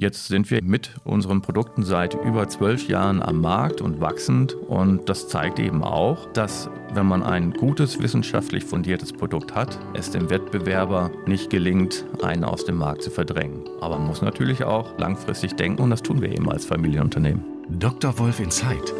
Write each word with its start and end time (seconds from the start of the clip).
Jetzt 0.00 0.28
sind 0.28 0.50
wir 0.50 0.62
mit 0.62 0.92
unseren 1.04 1.42
Produkten 1.42 1.82
seit 1.82 2.14
über 2.24 2.48
zwölf 2.48 2.88
Jahren 2.88 3.22
am 3.22 3.42
Markt 3.42 3.82
und 3.82 4.00
wachsend. 4.00 4.54
Und 4.54 5.10
das 5.10 5.28
zeigt 5.28 5.58
eben 5.58 5.84
auch, 5.84 6.32
dass 6.32 6.70
wenn 6.94 7.04
man 7.04 7.22
ein 7.22 7.52
gutes 7.52 8.00
wissenschaftlich 8.02 8.64
fundiertes 8.64 9.12
Produkt 9.12 9.54
hat, 9.54 9.78
es 9.92 10.10
dem 10.10 10.30
Wettbewerber 10.30 11.10
nicht 11.26 11.50
gelingt, 11.50 12.06
einen 12.22 12.44
aus 12.44 12.64
dem 12.64 12.76
Markt 12.76 13.02
zu 13.02 13.10
verdrängen. 13.10 13.68
Aber 13.82 13.98
man 13.98 14.06
muss 14.06 14.22
natürlich 14.22 14.64
auch 14.64 14.98
langfristig 14.98 15.56
denken 15.56 15.82
und 15.82 15.90
das 15.90 16.00
tun 16.00 16.22
wir 16.22 16.32
eben 16.32 16.50
als 16.50 16.64
Familienunternehmen. 16.64 17.44
Dr. 17.68 18.18
Wolf 18.18 18.40
Insight, 18.40 18.94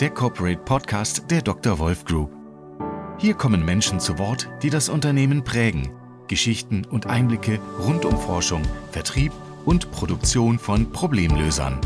der 0.00 0.08
Corporate 0.08 0.62
Podcast 0.64 1.30
der 1.30 1.42
Dr. 1.42 1.78
Wolf 1.78 2.06
Group. 2.06 2.30
Hier 3.18 3.34
kommen 3.34 3.62
Menschen 3.62 4.00
zu 4.00 4.18
Wort, 4.18 4.48
die 4.62 4.70
das 4.70 4.88
Unternehmen 4.88 5.44
prägen. 5.44 5.90
Geschichten 6.28 6.86
und 6.86 7.06
Einblicke 7.06 7.58
rund 7.86 8.06
um 8.06 8.16
Forschung, 8.16 8.62
Vertrieb 8.90 9.32
und 9.64 9.90
Produktion 9.90 10.58
von 10.58 10.90
Problemlösern. 10.90 11.80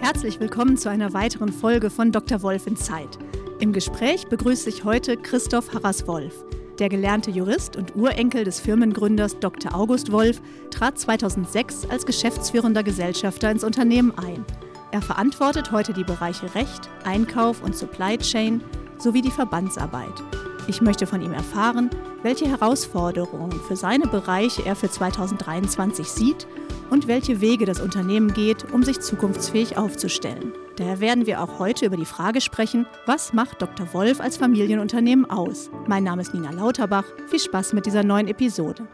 Herzlich 0.00 0.40
willkommen 0.40 0.76
zu 0.76 0.88
einer 0.88 1.12
weiteren 1.12 1.52
Folge 1.52 1.90
von 1.90 2.12
Dr. 2.12 2.42
Wolf 2.42 2.66
in 2.66 2.76
Zeit. 2.76 3.18
Im 3.58 3.72
Gespräch 3.72 4.26
begrüße 4.26 4.68
ich 4.68 4.84
heute 4.84 5.16
Christoph 5.16 5.72
Harras-Wolf. 5.72 6.44
Der 6.78 6.88
gelernte 6.88 7.30
Jurist 7.30 7.76
und 7.76 7.96
Urenkel 7.96 8.44
des 8.44 8.60
Firmengründers 8.60 9.38
Dr. 9.40 9.74
August 9.74 10.12
Wolf 10.12 10.40
trat 10.70 10.98
2006 10.98 11.86
als 11.88 12.04
geschäftsführender 12.04 12.82
Gesellschafter 12.82 13.50
ins 13.50 13.64
Unternehmen 13.64 14.12
ein. 14.18 14.44
Er 14.92 15.02
verantwortet 15.02 15.72
heute 15.72 15.92
die 15.92 16.04
Bereiche 16.04 16.54
Recht, 16.54 16.88
Einkauf 17.04 17.62
und 17.62 17.74
Supply 17.74 18.18
Chain 18.18 18.62
sowie 18.98 19.22
die 19.22 19.30
Verbandsarbeit. 19.30 20.22
Ich 20.68 20.80
möchte 20.80 21.06
von 21.06 21.22
ihm 21.22 21.32
erfahren, 21.32 21.90
welche 22.22 22.46
Herausforderungen 22.46 23.52
für 23.68 23.76
seine 23.76 24.06
Bereiche 24.06 24.64
er 24.66 24.76
für 24.76 24.90
2023 24.90 26.08
sieht 26.08 26.46
und 26.90 27.08
welche 27.08 27.40
Wege 27.40 27.64
das 27.64 27.80
Unternehmen 27.80 28.32
geht, 28.32 28.72
um 28.72 28.82
sich 28.82 29.00
zukunftsfähig 29.00 29.76
aufzustellen. 29.76 30.52
Daher 30.76 31.00
werden 31.00 31.26
wir 31.26 31.42
auch 31.42 31.58
heute 31.58 31.86
über 31.86 31.96
die 31.96 32.04
Frage 32.04 32.40
sprechen, 32.40 32.86
was 33.06 33.32
macht 33.32 33.62
Dr. 33.62 33.92
Wolf 33.92 34.20
als 34.20 34.36
Familienunternehmen 34.36 35.28
aus? 35.28 35.70
Mein 35.86 36.04
Name 36.04 36.22
ist 36.22 36.34
Nina 36.34 36.50
Lauterbach. 36.50 37.06
Viel 37.28 37.40
Spaß 37.40 37.72
mit 37.72 37.86
dieser 37.86 38.04
neuen 38.04 38.28
Episode. 38.28 38.86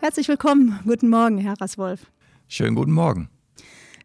Herzlich 0.00 0.28
willkommen. 0.28 0.78
Guten 0.84 1.08
Morgen, 1.08 1.38
Herr 1.38 1.60
Raswolf. 1.60 2.10
Schönen 2.48 2.76
guten 2.76 2.92
Morgen. 2.92 3.28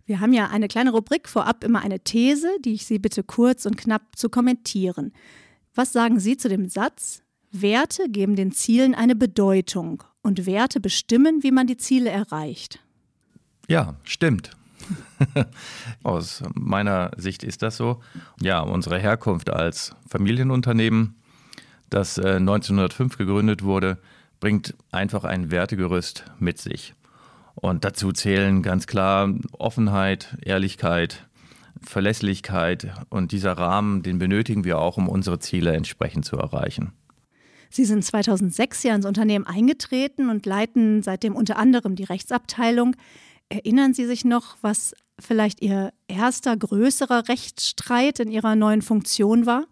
Wir 0.05 0.19
haben 0.19 0.33
ja 0.33 0.49
eine 0.49 0.67
kleine 0.67 0.91
Rubrik 0.91 1.29
vorab 1.29 1.63
immer 1.63 1.81
eine 1.81 1.99
These, 1.99 2.49
die 2.65 2.73
ich 2.73 2.85
Sie 2.85 2.99
bitte 2.99 3.23
kurz 3.23 3.65
und 3.65 3.77
knapp 3.77 4.15
zu 4.15 4.29
kommentieren. 4.29 5.13
Was 5.75 5.93
sagen 5.93 6.19
Sie 6.19 6.35
zu 6.35 6.49
dem 6.49 6.67
Satz? 6.67 7.21
Werte 7.51 8.09
geben 8.09 8.35
den 8.35 8.51
Zielen 8.51 8.95
eine 8.95 9.15
Bedeutung 9.15 10.03
und 10.21 10.45
Werte 10.45 10.79
bestimmen, 10.79 11.43
wie 11.43 11.51
man 11.51 11.67
die 11.67 11.77
Ziele 11.77 12.09
erreicht. 12.09 12.79
Ja, 13.67 13.95
stimmt. 14.03 14.51
Aus 16.03 16.43
meiner 16.53 17.11
Sicht 17.17 17.43
ist 17.43 17.61
das 17.61 17.77
so. 17.77 18.01
Ja, 18.41 18.61
unsere 18.61 18.99
Herkunft 18.99 19.49
als 19.49 19.95
Familienunternehmen, 20.07 21.15
das 21.89 22.17
1905 22.17 23.13
äh, 23.13 23.17
gegründet 23.17 23.63
wurde, 23.63 23.97
bringt 24.39 24.75
einfach 24.91 25.23
ein 25.23 25.51
Wertegerüst 25.51 26.25
mit 26.39 26.57
sich. 26.57 26.95
Und 27.55 27.85
dazu 27.85 28.11
zählen 28.11 28.63
ganz 28.63 28.87
klar 28.87 29.33
Offenheit, 29.51 30.37
Ehrlichkeit, 30.41 31.27
Verlässlichkeit 31.81 32.93
und 33.09 33.31
dieser 33.31 33.53
Rahmen, 33.53 34.03
den 34.03 34.19
benötigen 34.19 34.63
wir 34.63 34.79
auch, 34.79 34.97
um 34.97 35.09
unsere 35.09 35.39
Ziele 35.39 35.73
entsprechend 35.73 36.25
zu 36.25 36.37
erreichen. 36.37 36.93
Sie 37.71 37.85
sind 37.85 38.03
2006 38.03 38.83
ja 38.83 38.93
ins 38.93 39.05
Unternehmen 39.05 39.47
eingetreten 39.47 40.29
und 40.29 40.45
leiten 40.45 41.03
seitdem 41.03 41.35
unter 41.35 41.57
anderem 41.57 41.95
die 41.95 42.03
Rechtsabteilung. 42.03 42.95
Erinnern 43.49 43.93
Sie 43.93 44.05
sich 44.05 44.25
noch, 44.25 44.57
was 44.61 44.93
vielleicht 45.19 45.61
Ihr 45.61 45.93
erster 46.07 46.57
größerer 46.57 47.29
Rechtsstreit 47.29 48.19
in 48.19 48.29
Ihrer 48.29 48.55
neuen 48.55 48.81
Funktion 48.81 49.45
war? 49.45 49.65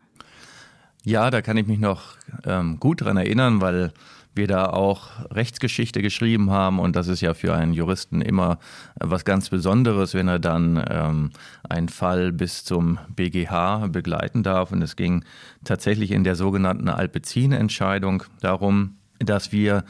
Ja, 1.04 1.30
da 1.30 1.42
kann 1.42 1.58
ich 1.58 1.68
mich 1.68 1.80
noch 1.80 2.18
ähm, 2.46 2.80
gut 2.80 3.02
daran 3.02 3.18
erinnern, 3.18 3.62
weil 3.62 3.92
wir 4.40 4.48
da 4.48 4.66
auch 4.66 5.10
Rechtsgeschichte 5.30 6.02
geschrieben 6.02 6.50
haben 6.50 6.80
und 6.80 6.96
das 6.96 7.08
ist 7.08 7.22
ja 7.22 7.36
für 7.36 7.54
einen 7.54 7.74
Juristen 7.74 8.22
immer 8.22 8.58
was 9.00 9.24
ganz 9.26 9.50
Besonderes, 9.50 10.16
wenn 10.16 10.28
er 10.28 10.40
dann 10.40 10.84
ähm, 10.90 11.30
einen 11.70 11.90
Fall 11.90 12.32
bis 12.32 12.64
zum 12.64 12.98
BGH 13.16 13.90
begleiten 13.90 14.42
darf. 14.42 14.72
Und 14.72 14.82
es 14.82 14.96
ging 14.96 15.24
tatsächlich 15.64 16.10
in 16.10 16.24
der 16.24 16.36
sogenannten 16.36 16.90
Alpezin-Entscheidung 16.90 18.24
darum, 18.42 18.96
dass 19.20 19.52
wir 19.52 19.84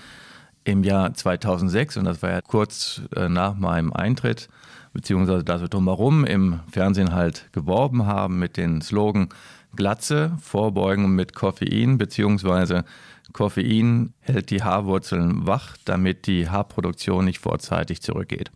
im 0.65 0.83
Jahr 0.83 1.13
2006, 1.13 1.95
und 1.95 2.03
das 2.03 2.21
war 2.21 2.31
ja 2.31 2.41
kurz 2.41 3.01
äh, 3.15 3.29
nach 3.29 3.55
meinem 3.55 3.93
Eintritt, 3.93 4.49
beziehungsweise 4.91 5.45
da 5.45 5.59
so 5.59 5.67
drumherum 5.67 6.25
im 6.25 6.59
Fernsehen 6.69 7.13
halt 7.13 7.47
geworben 7.53 8.05
haben 8.05 8.39
mit 8.39 8.57
den 8.57 8.81
Slogan 8.81 9.29
Glatze 9.75 10.31
vorbeugen 10.41 11.15
mit 11.15 11.35
Koffein, 11.35 11.97
beziehungsweise 11.97 12.85
Koffein 13.33 14.13
hält 14.21 14.49
die 14.49 14.63
Haarwurzeln 14.63 15.47
wach, 15.47 15.77
damit 15.85 16.27
die 16.27 16.49
Haarproduktion 16.49 17.25
nicht 17.25 17.39
vorzeitig 17.39 18.01
zurückgeht. 18.01 18.51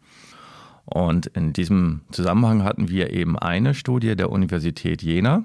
Und 0.85 1.27
in 1.27 1.53
diesem 1.53 2.01
Zusammenhang 2.11 2.63
hatten 2.63 2.89
wir 2.89 3.11
eben 3.11 3.37
eine 3.37 3.73
Studie 3.73 4.15
der 4.15 4.31
Universität 4.31 5.01
Jena, 5.01 5.43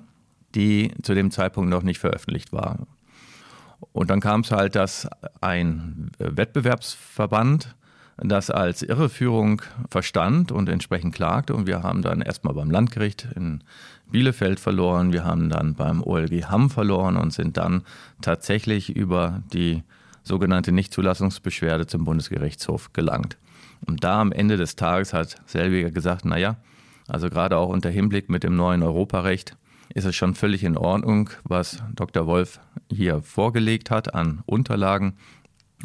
die 0.55 0.93
zu 1.03 1.15
dem 1.15 1.31
Zeitpunkt 1.31 1.71
noch 1.71 1.83
nicht 1.83 1.99
veröffentlicht 1.99 2.53
war. 2.53 2.87
Und 3.93 4.11
dann 4.11 4.21
kam 4.21 4.41
es 4.41 4.51
halt, 4.51 4.75
dass 4.75 5.09
ein 5.41 6.11
Wettbewerbsverband 6.19 7.77
das 8.19 8.51
als 8.51 8.83
Irreführung 8.83 9.63
verstand 9.89 10.53
und 10.53 10.69
entsprechend 10.69 11.15
klagte. 11.15 11.55
Und 11.55 11.67
wir 11.67 11.83
haben 11.83 12.03
dann 12.03 12.21
erstmal 12.21 12.55
beim 12.55 12.71
Landgericht 12.71 13.29
in 13.37 13.63
Bielefeld 14.11 14.59
verloren, 14.59 15.13
wir 15.13 15.25
haben 15.25 15.51
dann 15.51 15.75
beim 15.75 16.03
OLG 16.03 16.47
Hamm 16.47 16.71
verloren 16.71 17.17
und 17.17 17.33
sind 17.33 17.57
dann 17.57 17.83
tatsächlich 18.23 18.97
über 18.97 19.43
die 19.53 19.83
sogenannte 20.23 20.73
Nichtzulassungsbeschwerde 20.73 21.87
zum 21.87 22.05
Bundesgerichtshof 22.05 22.93
gelangt. 22.93 23.37
Und 23.87 24.05
da 24.05 24.21
am 24.21 24.33
Ende 24.33 24.57
des 24.57 24.77
Tages 24.77 25.13
hat 25.13 25.37
Selbiger 25.47 25.91
gesagt, 25.91 26.25
naja, 26.25 26.57
also 27.07 27.29
gerade 27.29 27.57
auch 27.57 27.69
unter 27.69 27.91
Hinblick 27.91 28.29
mit 28.29 28.45
dem 28.45 28.57
neuen 28.57 28.83
Europarecht 28.83 29.57
ist 29.95 30.05
es 30.05 30.15
schon 30.15 30.35
völlig 30.35 30.65
in 30.65 30.77
Ordnung, 30.77 31.31
was 31.45 31.83
Dr. 31.95 32.27
Wolf 32.27 32.61
hier 32.91 33.23
vorgelegt 33.23 33.91
hat 33.91 34.15
an 34.15 34.43
Unterlagen. 34.47 35.15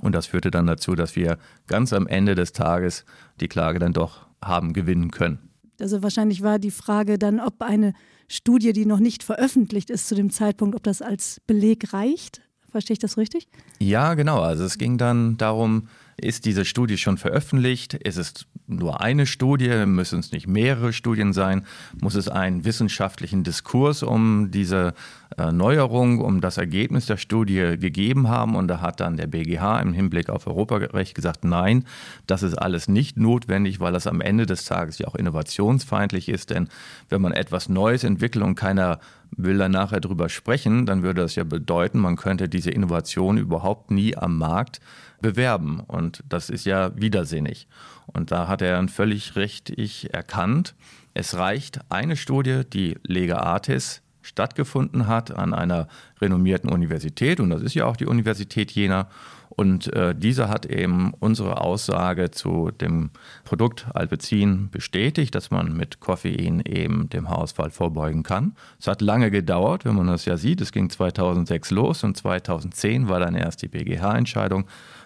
Und 0.02 0.14
das 0.14 0.28
führte 0.28 0.52
dann 0.52 0.66
dazu, 0.68 0.96
dass 0.96 1.16
wir 1.16 1.38
ganz 1.68 1.94
am 1.94 2.08
Ende 2.08 2.36
des 2.36 2.52
Tages 2.52 3.06
die 3.40 3.48
Klage 3.48 3.80
dann 3.80 3.94
doch 3.94 4.28
haben 4.42 4.74
gewinnen 4.74 5.12
können. 5.12 5.50
Also 5.80 6.04
wahrscheinlich 6.04 6.42
war 6.42 6.60
die 6.60 6.72
Frage 6.72 7.18
dann, 7.18 7.40
ob 7.40 7.62
eine 7.62 7.94
Studie, 8.28 8.74
die 8.74 8.86
noch 8.86 9.00
nicht 9.00 9.24
veröffentlicht 9.24 9.90
ist 9.90 10.08
zu 10.08 10.16
dem 10.16 10.30
Zeitpunkt, 10.30 10.76
ob 10.76 10.84
das 10.84 11.02
als 11.02 11.42
Beleg 11.46 11.94
reicht. 11.94 12.42
Verstehe 12.70 12.94
ich 12.94 13.00
das 13.00 13.18
richtig? 13.18 13.48
Ja, 13.80 14.16
genau. 14.16 14.40
Also 14.40 14.64
es 14.64 14.78
ging 14.78 14.98
dann 14.98 15.38
darum, 15.38 15.90
ist 16.18 16.46
diese 16.46 16.66
Studie 16.66 16.98
schon 16.98 17.18
veröffentlicht? 17.18 17.94
Ist 17.94 18.18
es 18.18 18.46
nur 18.68 19.02
eine 19.02 19.26
Studie? 19.26 19.86
Müssen 19.86 20.20
es 20.20 20.32
nicht 20.32 20.48
mehrere 20.48 20.94
Studien 20.94 21.34
sein? 21.34 21.66
Muss 22.00 22.16
es 22.16 22.28
einen 22.28 22.66
wissenschaftlichen 22.66 23.44
Diskurs 23.44 24.04
um 24.04 24.52
diese 24.52 24.94
äh, 25.38 25.52
Neuerung, 25.52 26.20
um 26.20 26.42
das 26.42 26.58
Ergebnis 26.58 27.06
der 27.06 27.18
Studie 27.18 27.78
gegeben 27.78 28.30
haben? 28.30 28.56
Und 28.56 28.68
da 28.68 28.82
hat 28.82 29.00
dann 29.00 29.18
der 29.18 29.28
BGH 29.28 29.82
im 29.82 29.94
Hinblick 29.94 30.30
auf 30.30 30.48
Europarecht 30.48 31.16
gesagt, 31.16 31.44
nein, 31.44 31.86
das 32.28 32.44
ist 32.44 32.56
alles 32.56 32.88
nicht 32.88 33.18
notwendig, 33.18 33.80
weil 33.80 33.94
das 33.94 34.08
am 34.08 34.22
Ende 34.22 34.46
des 34.46 34.66
Tages 34.66 34.98
ja 34.98 35.08
auch 35.08 35.16
innovationsfeindlich 35.16 36.30
ist. 36.30 36.50
Denn 36.50 36.70
wenn 37.10 37.22
man 37.22 37.34
etwas 37.34 37.70
Neues 37.70 38.04
entwickelt 38.04 38.44
und 38.44 38.56
keiner 38.56 39.00
will 39.36 39.58
dann 39.58 39.72
nachher 39.72 40.00
drüber 40.00 40.30
sprechen, 40.30 40.86
dann 40.86 41.04
würde 41.04 41.22
das 41.22 41.36
ja 41.36 41.44
bedeuten, 41.44 42.00
man 42.00 42.16
könnte 42.16 42.48
diese 42.48 42.70
Innovation 42.70 43.38
überhaupt 43.38 43.92
nie 43.92 44.16
am 44.16 44.38
Markt 44.38 44.80
bewerben. 45.24 45.80
Und 45.80 46.24
das 46.30 46.52
ist 46.52 46.66
ja 46.66 46.92
widersinnig. 46.96 47.68
Und 48.06 48.32
da 48.32 48.48
hat 48.48 48.62
er 48.62 48.76
dann 48.76 48.90
völlig 48.90 49.36
richtig 49.36 50.14
erkannt, 50.14 50.76
es 51.16 51.36
reicht 51.36 51.80
eine 51.90 52.16
Studie, 52.16 52.62
die 52.72 52.98
Lega 53.04 53.38
Artis 53.38 54.02
stattgefunden 54.24 55.08
hat 55.08 55.36
an 55.36 55.54
einer 55.54 55.88
renommierten 56.22 56.70
Universität, 56.70 57.40
und 57.40 57.50
das 57.50 57.62
ist 57.62 57.76
ja 57.76 57.86
auch 57.86 57.98
die 57.98 58.06
Universität 58.06 58.72
Jena. 58.72 59.10
Und 59.50 59.94
äh, 59.94 60.16
diese 60.16 60.50
hat 60.50 60.66
eben 60.66 61.14
unsere 61.20 61.62
Aussage 61.62 62.32
zu 62.32 62.72
dem 62.72 63.12
Produkt 63.44 63.86
Alpezin 63.94 64.72
bestätigt, 64.72 65.36
dass 65.36 65.52
man 65.52 65.78
mit 65.78 66.00
Koffein 66.00 66.62
eben 66.66 67.08
dem 67.10 67.30
Haarausfall 67.30 67.70
vorbeugen 67.70 68.24
kann. 68.24 68.56
Es 68.80 68.88
hat 68.88 69.02
lange 69.02 69.30
gedauert, 69.30 69.86
wenn 69.86 69.94
man 69.96 70.08
das 70.08 70.26
ja 70.26 70.38
sieht. 70.38 70.60
Es 70.62 70.72
ging 70.72 70.90
2006 70.90 71.70
los 71.70 72.04
und 72.04 72.18
2010 72.18 73.10
war 73.10 73.20
dann 73.20 73.36
erst 73.36 73.62
die 73.62 73.68
BGH-Entscheidung. 73.68 74.66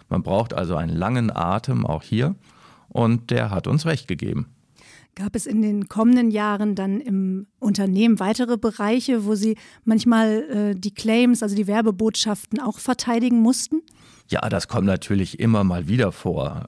Man 0.10 0.24
braucht 0.24 0.54
also 0.54 0.76
einen 0.76 0.96
langen 0.96 1.36
Atem 1.36 1.86
auch 1.86 2.04
hier 2.04 2.36
und 2.90 3.30
der 3.32 3.52
hat 3.52 3.68
uns 3.68 3.86
recht 3.86 4.08
gegeben. 4.08 4.48
Gab 5.16 5.36
es 5.36 5.48
in 5.48 5.64
den 5.64 5.88
kommenden 5.90 6.30
Jahren 6.30 6.76
dann 6.76 7.02
im 7.02 7.48
Unternehmen 7.58 8.20
weitere 8.20 8.56
Bereiche, 8.56 9.26
wo 9.26 9.34
Sie 9.34 9.58
manchmal 9.84 10.44
äh, 10.44 10.76
die 10.76 10.94
Claims, 10.94 11.42
also 11.42 11.56
die 11.56 11.66
Werbebotschaften 11.66 12.60
auch 12.60 12.78
verteidigen 12.78 13.42
mussten? 13.42 13.82
Ja, 14.30 14.42
das 14.48 14.68
kommt 14.68 14.86
natürlich 14.86 15.40
immer 15.40 15.64
mal 15.64 15.88
wieder 15.88 16.12
vor. 16.12 16.68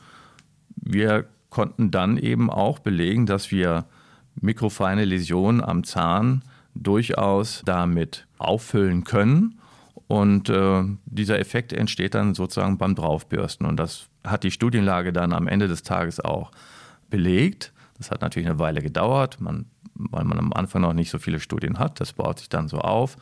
wir 0.76 1.24
konnten 1.50 1.90
dann 1.90 2.16
eben 2.16 2.48
auch 2.48 2.78
belegen, 2.78 3.26
dass 3.26 3.50
wir 3.50 3.86
mikrofeine 4.40 5.04
Läsionen 5.04 5.64
am 5.64 5.82
Zahn 5.82 6.42
durchaus 6.82 7.62
damit 7.64 8.26
auffüllen 8.38 9.04
können. 9.04 9.60
Und 10.06 10.48
äh, 10.48 10.84
dieser 11.04 11.38
Effekt 11.38 11.72
entsteht 11.72 12.14
dann 12.14 12.34
sozusagen 12.34 12.78
beim 12.78 12.94
Draufbürsten. 12.94 13.66
Und 13.66 13.76
das 13.76 14.06
hat 14.24 14.42
die 14.42 14.50
Studienlage 14.50 15.12
dann 15.12 15.32
am 15.32 15.48
Ende 15.48 15.68
des 15.68 15.82
Tages 15.82 16.20
auch 16.20 16.50
belegt. 17.10 17.72
Das 17.98 18.10
hat 18.10 18.22
natürlich 18.22 18.48
eine 18.48 18.58
Weile 18.58 18.80
gedauert, 18.80 19.40
man, 19.40 19.66
weil 19.94 20.24
man 20.24 20.38
am 20.38 20.52
Anfang 20.52 20.82
noch 20.82 20.94
nicht 20.94 21.10
so 21.10 21.18
viele 21.18 21.40
Studien 21.40 21.78
hat. 21.78 22.00
Das 22.00 22.14
baut 22.14 22.38
sich 22.38 22.48
dann 22.48 22.68
so 22.68 22.78
auf. 22.78 23.16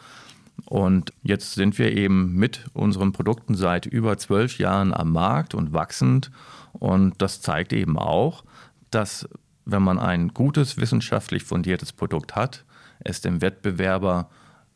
Und 0.64 1.12
jetzt 1.22 1.54
sind 1.54 1.78
wir 1.78 1.92
eben 1.96 2.34
mit 2.34 2.66
unseren 2.72 3.12
Produkten 3.12 3.54
seit 3.54 3.86
über 3.86 4.16
zwölf 4.16 4.58
Jahren 4.58 4.94
am 4.94 5.12
Markt 5.12 5.54
und 5.54 5.72
wachsend. 5.72 6.30
Und 6.72 7.20
das 7.20 7.40
zeigt 7.40 7.72
eben 7.72 7.98
auch, 7.98 8.44
dass 8.90 9.28
wenn 9.64 9.82
man 9.82 9.98
ein 9.98 10.28
gutes, 10.28 10.76
wissenschaftlich 10.76 11.42
fundiertes 11.42 11.92
Produkt 11.92 12.36
hat, 12.36 12.64
es 13.00 13.20
dem 13.20 13.40
Wettbewerber 13.40 14.28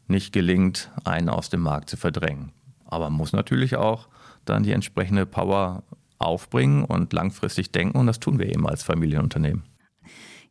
nicht 0.06 0.32
gelingt, 0.32 0.90
einen 1.04 1.28
aus 1.28 1.50
dem 1.50 1.60
Markt 1.60 1.90
zu 1.90 1.96
verdrängen. 1.96 2.52
Aber 2.84 3.08
man 3.10 3.18
muss 3.18 3.32
natürlich 3.32 3.76
auch 3.76 4.08
dann 4.44 4.62
die 4.62 4.72
entsprechende 4.72 5.26
Power 5.26 5.84
aufbringen 6.18 6.84
und 6.84 7.12
langfristig 7.12 7.72
denken 7.72 7.98
und 7.98 8.06
das 8.06 8.20
tun 8.20 8.38
wir 8.38 8.46
eben 8.46 8.66
als 8.66 8.82
Familienunternehmen. 8.82 9.62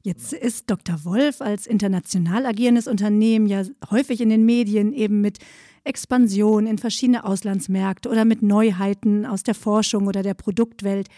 Jetzt 0.02 0.32
ist 0.32 0.70
Dr. 0.70 1.04
Wolf 1.04 1.42
als 1.42 1.68
international 1.68 2.46
agierendes 2.46 2.88
Unternehmen 2.88 3.48
ja 3.48 3.64
häufig 3.92 4.22
in 4.22 4.30
den 4.30 4.46
Medien 4.46 4.94
eben 4.94 5.20
mit 5.20 5.40
Expansion 5.84 6.68
in 6.68 6.78
verschiedene 6.78 7.26
Auslandsmärkte 7.26 8.10
oder 8.10 8.24
mit 8.24 8.42
Neuheiten 8.42 9.26
aus 9.26 9.44
der 9.44 9.56
Forschung 9.56 10.08
oder 10.08 10.24
der 10.24 10.36
Produktwelt. 10.36 11.10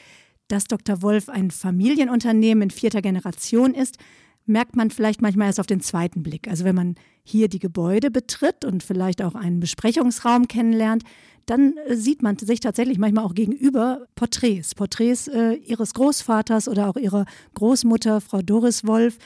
Dass 0.48 0.66
Dr. 0.66 1.02
Wolf 1.02 1.30
ein 1.30 1.52
Familienunternehmen 1.52 2.64
in 2.64 2.70
vierter 2.72 3.02
Generation 3.02 3.74
ist, 3.74 3.98
merkt 4.46 4.76
man 4.76 4.90
vielleicht 4.90 5.22
manchmal 5.22 5.48
erst 5.48 5.60
auf 5.60 5.68
den 5.68 5.82
zweiten 5.82 6.24
Blick. 6.24 6.48
Also 6.48 6.66
wenn 6.66 6.76
man 6.76 6.96
hier 7.24 7.48
die 7.48 7.60
Gebäude 7.60 8.12
betritt 8.12 8.66
und 8.66 8.84
vielleicht 8.84 9.22
auch 9.22 9.36
einen 9.36 9.60
Besprechungsraum 9.60 10.48
kennenlernt, 10.48 11.04
dann 11.46 11.76
äh, 11.88 11.96
sieht 11.96 12.22
man 12.22 12.38
sich 12.38 12.60
tatsächlich 12.60 12.98
manchmal 12.98 13.26
auch 13.26 13.34
gegenüber 13.34 14.06
Porträts, 14.16 14.76
Porträts 14.76 15.28
äh, 15.28 15.54
ihres 15.54 15.94
Großvaters 15.94 16.68
oder 16.68 16.90
auch 16.90 16.96
ihrer 16.96 17.26
Großmutter, 17.56 18.22
Frau 18.22 18.42
Doris 18.42 18.86
Wolf. 18.86 19.18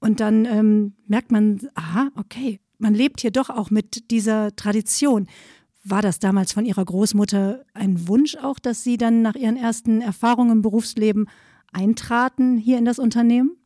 Und 0.00 0.20
dann 0.20 0.44
ähm, 0.44 0.94
merkt 1.06 1.32
man, 1.32 1.60
aha, 1.74 2.10
okay, 2.16 2.60
man 2.78 2.94
lebt 2.94 3.20
hier 3.20 3.30
doch 3.30 3.50
auch 3.50 3.70
mit 3.70 4.10
dieser 4.10 4.54
Tradition. 4.56 5.26
War 5.84 6.02
das 6.02 6.18
damals 6.18 6.52
von 6.52 6.64
Ihrer 6.64 6.84
Großmutter 6.84 7.64
ein 7.74 8.08
Wunsch 8.08 8.36
auch, 8.36 8.58
dass 8.58 8.84
Sie 8.84 8.96
dann 8.96 9.22
nach 9.22 9.34
Ihren 9.34 9.56
ersten 9.56 10.00
Erfahrungen 10.00 10.52
im 10.52 10.62
Berufsleben 10.62 11.26
eintraten 11.72 12.56
hier 12.56 12.78
in 12.78 12.84
das 12.84 12.98
Unternehmen? 12.98 13.56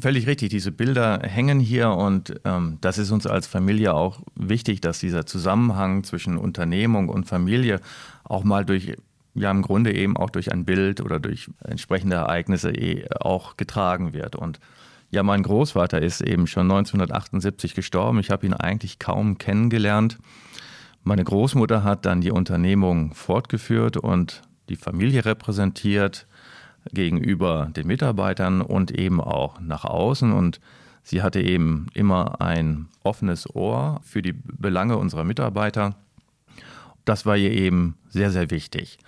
Völlig 0.00 0.26
richtig, 0.26 0.50
diese 0.50 0.72
Bilder 0.72 1.20
hängen 1.22 1.60
hier 1.60 1.90
und 1.90 2.40
ähm, 2.44 2.78
das 2.80 2.98
ist 2.98 3.12
uns 3.12 3.28
als 3.28 3.46
Familie 3.46 3.94
auch 3.94 4.20
wichtig, 4.34 4.80
dass 4.80 4.98
dieser 4.98 5.24
Zusammenhang 5.24 6.02
zwischen 6.02 6.36
Unternehmung 6.36 7.08
und 7.08 7.26
Familie 7.26 7.80
auch 8.24 8.42
mal 8.42 8.64
durch, 8.64 8.96
ja 9.34 9.50
im 9.52 9.62
Grunde 9.62 9.94
eben 9.94 10.16
auch 10.16 10.30
durch 10.30 10.50
ein 10.52 10.64
Bild 10.64 11.00
oder 11.00 11.20
durch 11.20 11.48
entsprechende 11.62 12.16
Ereignisse 12.16 12.72
eh 12.72 13.06
auch 13.20 13.56
getragen 13.56 14.12
wird. 14.12 14.34
Und 14.34 14.58
ja, 15.10 15.22
mein 15.22 15.44
Großvater 15.44 16.02
ist 16.02 16.22
eben 16.22 16.48
schon 16.48 16.70
1978 16.70 17.76
gestorben. 17.76 18.18
Ich 18.18 18.30
habe 18.30 18.46
ihn 18.46 18.54
eigentlich 18.54 18.98
kaum 18.98 19.38
kennengelernt. 19.38 20.18
Meine 21.04 21.22
Großmutter 21.22 21.84
hat 21.84 22.04
dann 22.04 22.20
die 22.20 22.32
Unternehmung 22.32 23.14
fortgeführt 23.14 23.96
und 23.96 24.42
die 24.68 24.76
Familie 24.76 25.24
repräsentiert 25.24 26.26
gegenüber 26.92 27.70
den 27.74 27.86
Mitarbeitern 27.86 28.60
und 28.60 28.90
eben 28.90 29.20
auch 29.20 29.60
nach 29.60 29.84
außen. 29.84 30.32
Und 30.32 30.60
sie 31.02 31.22
hatte 31.22 31.40
eben 31.40 31.86
immer 31.94 32.40
ein 32.40 32.88
offenes 33.02 33.54
Ohr 33.54 34.00
für 34.04 34.22
die 34.22 34.32
Belange 34.32 34.96
unserer 34.96 35.24
Mitarbeiter. 35.24 35.96
Das 37.04 37.26
war 37.26 37.36
ihr 37.36 37.52
eben 37.52 37.96
sehr, 38.08 38.30
sehr 38.30 38.50
wichtig. 38.50 38.98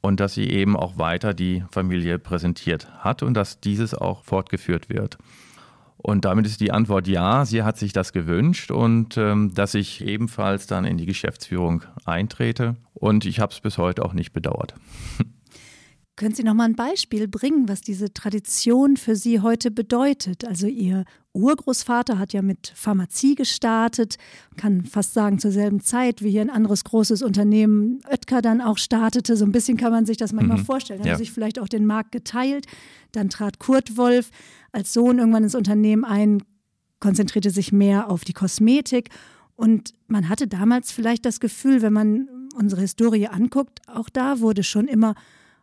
Und 0.00 0.20
dass 0.20 0.34
sie 0.34 0.48
eben 0.48 0.76
auch 0.76 0.96
weiter 0.98 1.34
die 1.34 1.64
Familie 1.70 2.18
präsentiert 2.18 2.88
hat 2.98 3.22
und 3.22 3.34
dass 3.34 3.60
dieses 3.60 3.94
auch 3.94 4.22
fortgeführt 4.24 4.88
wird. 4.88 5.18
Und 5.96 6.24
damit 6.24 6.46
ist 6.46 6.60
die 6.60 6.70
Antwort 6.70 7.08
ja, 7.08 7.44
sie 7.44 7.64
hat 7.64 7.76
sich 7.76 7.92
das 7.92 8.12
gewünscht 8.12 8.70
und 8.70 9.16
ähm, 9.16 9.52
dass 9.52 9.74
ich 9.74 10.04
ebenfalls 10.04 10.68
dann 10.68 10.84
in 10.84 10.96
die 10.96 11.06
Geschäftsführung 11.06 11.82
eintrete. 12.04 12.76
Und 12.94 13.24
ich 13.24 13.40
habe 13.40 13.52
es 13.52 13.60
bis 13.60 13.78
heute 13.78 14.04
auch 14.04 14.12
nicht 14.12 14.32
bedauert. 14.32 14.74
Können 16.18 16.34
Sie 16.34 16.42
noch 16.42 16.54
mal 16.54 16.64
ein 16.64 16.74
Beispiel 16.74 17.28
bringen, 17.28 17.68
was 17.68 17.80
diese 17.80 18.12
Tradition 18.12 18.96
für 18.96 19.14
Sie 19.14 19.38
heute 19.38 19.70
bedeutet? 19.70 20.44
Also 20.44 20.66
Ihr 20.66 21.04
Urgroßvater 21.32 22.18
hat 22.18 22.32
ja 22.32 22.42
mit 22.42 22.72
Pharmazie 22.74 23.36
gestartet, 23.36 24.16
kann 24.56 24.84
fast 24.84 25.14
sagen 25.14 25.38
zur 25.38 25.52
selben 25.52 25.78
Zeit, 25.80 26.20
wie 26.20 26.30
hier 26.30 26.40
ein 26.40 26.50
anderes 26.50 26.82
großes 26.82 27.22
Unternehmen 27.22 28.00
Oetker 28.10 28.42
dann 28.42 28.60
auch 28.60 28.78
startete. 28.78 29.36
So 29.36 29.44
ein 29.44 29.52
bisschen 29.52 29.76
kann 29.76 29.92
man 29.92 30.06
sich 30.06 30.16
das 30.16 30.32
manchmal 30.32 30.58
mhm. 30.58 30.64
vorstellen. 30.64 30.98
Er 31.02 31.06
ja. 31.06 31.12
hat 31.12 31.18
sich 31.18 31.30
vielleicht 31.30 31.60
auch 31.60 31.68
den 31.68 31.86
Markt 31.86 32.10
geteilt. 32.10 32.66
Dann 33.12 33.28
trat 33.28 33.60
Kurt 33.60 33.96
Wolf 33.96 34.32
als 34.72 34.92
Sohn 34.92 35.20
irgendwann 35.20 35.44
ins 35.44 35.54
Unternehmen 35.54 36.04
ein, 36.04 36.42
konzentrierte 36.98 37.50
sich 37.50 37.70
mehr 37.70 38.10
auf 38.10 38.24
die 38.24 38.32
Kosmetik. 38.32 39.10
Und 39.54 39.94
man 40.08 40.28
hatte 40.28 40.48
damals 40.48 40.90
vielleicht 40.90 41.24
das 41.24 41.38
Gefühl, 41.38 41.80
wenn 41.80 41.92
man 41.92 42.28
unsere 42.56 42.80
Historie 42.80 43.28
anguckt, 43.28 43.82
auch 43.86 44.08
da 44.08 44.40
wurde 44.40 44.64
schon 44.64 44.88
immer 44.88 45.14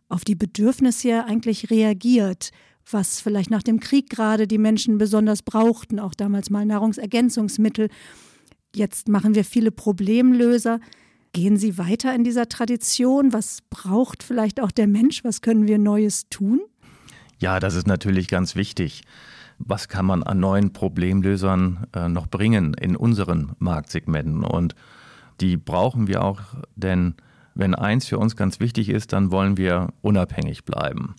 auf 0.10 0.24
die 0.24 0.36
Bedürfnisse 0.36 1.26
eigentlich 1.26 1.70
reagiert, 1.70 2.52
was 2.90 3.20
vielleicht 3.20 3.50
nach 3.50 3.64
dem 3.64 3.80
Krieg 3.80 4.10
gerade 4.10 4.48
die 4.48 4.58
Menschen 4.58 4.98
besonders 4.98 5.42
brauchten, 5.42 6.00
auch 6.00 6.14
damals 6.14 6.50
mal 6.50 6.66
Nahrungsergänzungsmittel. 6.66 7.90
Jetzt 8.76 9.08
machen 9.10 9.36
wir 9.36 9.44
viele 9.44 9.72
Problemlöser. 9.72 10.80
Gehen 11.34 11.58
Sie 11.58 11.78
weiter 11.78 12.14
in 12.14 12.24
dieser 12.24 12.48
Tradition? 12.48 13.34
Was 13.34 13.60
braucht 13.70 14.24
vielleicht 14.24 14.62
auch 14.62 14.72
der 14.72 14.88
Mensch? 14.88 15.24
Was 15.24 15.42
können 15.42 15.68
wir 15.68 15.78
Neues 15.78 16.30
tun? 16.30 16.62
Ja, 17.40 17.60
das 17.60 17.76
ist 17.76 17.88
natürlich 17.88 18.28
ganz 18.28 18.56
wichtig. 18.56 19.04
Was 19.58 19.88
kann 19.88 20.06
man 20.06 20.24
an 20.24 20.40
neuen 20.40 20.74
Problemlösern 20.74 21.88
äh, 21.94 22.08
noch 22.10 22.28
bringen 22.28 22.74
in 22.74 22.96
unseren 22.96 23.54
Marktsegmenten? 23.60 24.44
Und 24.44 24.76
die 25.42 25.58
brauchen 25.58 26.08
wir 26.08 26.24
auch, 26.24 26.42
denn 26.76 27.16
wenn 27.56 27.74
eins 27.74 28.06
für 28.06 28.20
uns 28.20 28.36
ganz 28.36 28.60
wichtig 28.60 28.90
ist, 28.90 29.14
dann 29.14 29.32
wollen 29.32 29.58
wir 29.58 29.90
unabhängig 30.02 30.66
bleiben. 30.66 31.16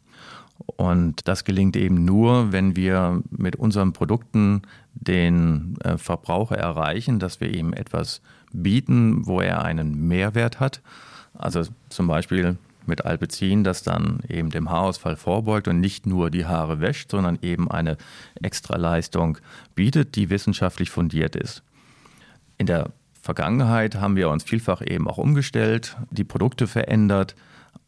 Und 0.77 1.27
das 1.29 1.45
gelingt 1.45 1.77
eben 1.77 2.05
nur, 2.05 2.53
wenn 2.53 2.77
wir 2.77 3.23
mit 3.31 3.57
unseren 3.57 3.93
Produkten 3.93 4.63
den 4.95 5.77
äh, 5.83 5.99
Verbraucher 5.99 6.57
erreichen, 6.57 7.19
dass 7.19 7.41
wir 7.41 7.55
ihm 7.55 7.73
etwas 7.73 8.21
bieten, 8.53 9.27
wo 9.27 9.41
er 9.41 9.65
einen 9.65 10.09
Mehrwert 10.09 10.61
hat. 10.61 10.81
Also 11.35 11.63
zum 11.89 12.07
Beispiel 12.07 12.57
mit 12.87 13.05
Alpecin, 13.05 13.65
das 13.65 13.83
dann 13.83 14.21
eben 14.29 14.51
dem 14.51 14.71
Haarausfall 14.71 15.17
vorbeugt 15.17 15.69
und 15.69 15.81
nicht 15.81 16.07
nur 16.07 16.31
die 16.31 16.47
Haare 16.47 16.81
wäscht, 16.81 17.11
sondern 17.11 17.39
eben 17.43 17.71
eine 17.71 17.97
Extraleistung 18.41 19.39
bietet, 19.75 20.17
die 20.17 20.31
wissenschaftlich 20.31 20.91
fundiert 20.91 21.37
ist. 21.37 21.63
In 22.59 22.67
der 22.67 22.91
Vergangenheit 23.27 23.97
haben 23.97 24.15
wir 24.15 24.31
uns 24.31 24.45
vielfach 24.45 24.81
eben 24.87 25.09
auch 25.09 25.19
umgestellt, 25.19 25.97
die 26.13 26.23
Produkte 26.23 26.69
verändert 26.69 27.35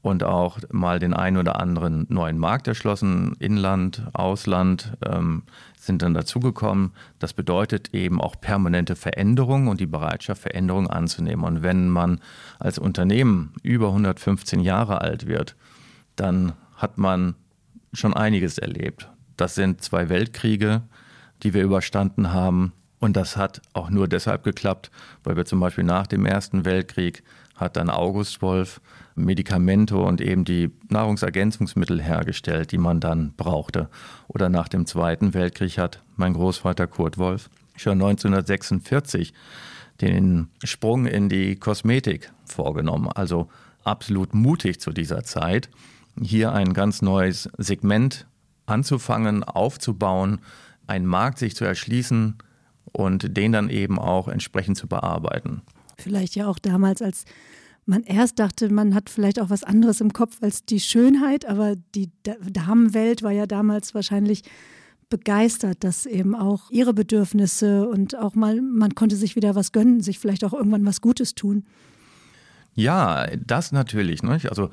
und 0.02 0.24
auch 0.24 0.58
mal 0.72 0.98
den 0.98 1.14
einen 1.14 1.36
oder 1.36 1.60
anderen 1.60 2.06
neuen 2.08 2.38
Markt 2.38 2.66
erschlossen, 2.66 3.36
Inland, 3.38 4.02
Ausland 4.14 4.94
ähm, 5.06 5.44
sind 5.78 6.02
dann 6.02 6.12
dazugekommen. 6.12 6.90
Das 7.20 7.34
bedeutet 7.34 7.94
eben 7.94 8.20
auch 8.20 8.40
permanente 8.40 8.96
Veränderung 8.96 9.68
und 9.68 9.78
die 9.78 9.86
Bereitschaft, 9.86 10.42
Veränderungen 10.42 10.90
anzunehmen. 10.90 11.44
Und 11.44 11.62
wenn 11.62 11.88
man 11.88 12.20
als 12.58 12.80
Unternehmen 12.80 13.52
über 13.62 13.88
115 13.88 14.58
Jahre 14.58 15.02
alt 15.02 15.28
wird, 15.28 15.54
dann 16.16 16.52
hat 16.74 16.98
man 16.98 17.36
schon 17.92 18.12
einiges 18.12 18.58
erlebt. 18.58 19.08
Das 19.36 19.54
sind 19.54 19.82
zwei 19.82 20.08
Weltkriege, 20.08 20.82
die 21.44 21.54
wir 21.54 21.62
überstanden 21.62 22.32
haben. 22.32 22.72
Und 23.00 23.16
das 23.16 23.36
hat 23.36 23.62
auch 23.74 23.90
nur 23.90 24.08
deshalb 24.08 24.42
geklappt, 24.42 24.90
weil 25.22 25.36
wir 25.36 25.44
zum 25.44 25.60
Beispiel 25.60 25.84
nach 25.84 26.06
dem 26.06 26.26
Ersten 26.26 26.64
Weltkrieg 26.64 27.22
hat 27.54 27.76
dann 27.76 27.90
August 27.90 28.40
Wolf 28.42 28.80
Medikamente 29.14 29.96
und 29.96 30.20
eben 30.20 30.44
die 30.44 30.70
Nahrungsergänzungsmittel 30.88 32.00
hergestellt, 32.00 32.72
die 32.72 32.78
man 32.78 33.00
dann 33.00 33.32
brauchte. 33.36 33.88
Oder 34.28 34.48
nach 34.48 34.68
dem 34.68 34.86
Zweiten 34.86 35.34
Weltkrieg 35.34 35.78
hat 35.78 36.02
mein 36.16 36.34
Großvater 36.34 36.86
Kurt 36.86 37.18
Wolf 37.18 37.50
schon 37.76 37.94
1946 37.94 39.32
den 40.00 40.48
Sprung 40.62 41.06
in 41.06 41.28
die 41.28 41.56
Kosmetik 41.56 42.32
vorgenommen. 42.44 43.08
Also 43.12 43.48
absolut 43.82 44.34
mutig 44.34 44.80
zu 44.80 44.92
dieser 44.92 45.24
Zeit, 45.24 45.68
hier 46.20 46.52
ein 46.52 46.74
ganz 46.74 47.02
neues 47.02 47.48
Segment 47.58 48.26
anzufangen, 48.66 49.44
aufzubauen, 49.44 50.40
einen 50.86 51.06
Markt 51.06 51.38
sich 51.38 51.56
zu 51.56 51.64
erschließen 51.64 52.36
und 52.92 53.36
den 53.36 53.52
dann 53.52 53.70
eben 53.70 53.98
auch 53.98 54.28
entsprechend 54.28 54.76
zu 54.76 54.86
bearbeiten. 54.86 55.62
Vielleicht 55.96 56.36
ja 56.36 56.46
auch 56.46 56.58
damals, 56.58 57.02
als 57.02 57.24
man 57.86 58.02
erst 58.02 58.38
dachte, 58.38 58.70
man 58.70 58.94
hat 58.94 59.08
vielleicht 59.08 59.40
auch 59.40 59.50
was 59.50 59.64
anderes 59.64 60.00
im 60.00 60.12
Kopf 60.12 60.36
als 60.42 60.64
die 60.64 60.80
Schönheit, 60.80 61.46
aber 61.46 61.74
die 61.94 62.10
Damenwelt 62.22 63.22
war 63.22 63.32
ja 63.32 63.46
damals 63.46 63.94
wahrscheinlich 63.94 64.42
begeistert, 65.08 65.82
dass 65.84 66.04
eben 66.04 66.34
auch 66.34 66.70
ihre 66.70 66.92
Bedürfnisse 66.92 67.88
und 67.88 68.14
auch 68.16 68.34
mal, 68.34 68.60
man 68.60 68.94
konnte 68.94 69.16
sich 69.16 69.36
wieder 69.36 69.54
was 69.54 69.72
gönnen, 69.72 70.02
sich 70.02 70.18
vielleicht 70.18 70.44
auch 70.44 70.52
irgendwann 70.52 70.84
was 70.84 71.00
Gutes 71.00 71.34
tun. 71.34 71.64
Ja, 72.74 73.26
das 73.44 73.72
natürlich. 73.72 74.22
Nicht? 74.22 74.50
Also 74.50 74.70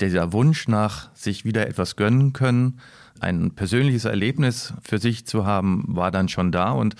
dieser 0.00 0.32
Wunsch 0.32 0.68
nach 0.68 1.14
sich 1.14 1.44
wieder 1.44 1.66
etwas 1.66 1.96
gönnen 1.96 2.32
können, 2.32 2.78
ein 3.20 3.52
persönliches 3.52 4.04
Erlebnis 4.04 4.74
für 4.82 4.98
sich 4.98 5.26
zu 5.26 5.46
haben, 5.46 5.84
war 5.88 6.10
dann 6.10 6.28
schon 6.28 6.52
da 6.52 6.72
und 6.72 6.94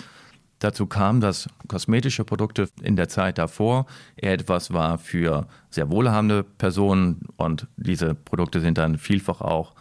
Dazu 0.61 0.85
kam, 0.85 1.21
dass 1.21 1.49
kosmetische 1.67 2.23
Produkte 2.23 2.69
in 2.83 2.95
der 2.95 3.09
Zeit 3.09 3.39
davor 3.39 3.87
eher 4.15 4.33
etwas 4.33 4.71
war 4.71 4.99
für 4.99 5.47
sehr 5.71 5.89
wohlhabende 5.89 6.43
Personen 6.43 7.21
und 7.35 7.67
diese 7.77 8.13
Produkte 8.13 8.61
sind 8.61 8.77
dann 8.77 8.99
vielfach 8.99 9.41
auch 9.41 9.73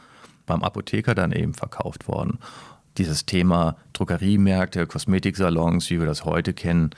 beim 0.46 0.62
Apotheker 0.62 1.14
dann 1.14 1.32
eben 1.32 1.52
verkauft 1.52 2.08
worden. 2.08 2.38
Dieses 2.96 3.26
Thema 3.26 3.76
Drogeriemärkte, 3.92 4.86
Kosmetiksalons, 4.86 5.90
wie 5.90 5.98
wir 5.98 6.06
das 6.06 6.24
heute 6.24 6.54
kennen, 6.54 6.90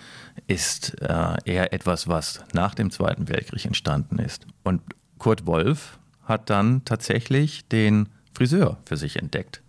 ist 0.47 1.03
äh, 1.03 1.35
eher 1.45 1.73
etwas, 1.73 2.07
was 2.07 2.45
nach 2.53 2.77
dem 2.77 2.93
Zweiten 2.93 3.29
Weltkrieg 3.29 3.65
entstanden 3.65 4.21
ist. 4.21 4.47
Und 4.63 4.81
Kurt 5.19 5.45
Wolf 5.45 5.99
hat 6.23 6.51
dann 6.51 6.85
tatsächlich 6.85 7.67
den 7.67 8.09
Friseur 8.33 8.79
für 8.85 8.97
sich 8.97 9.17
entdeckt 9.17 9.61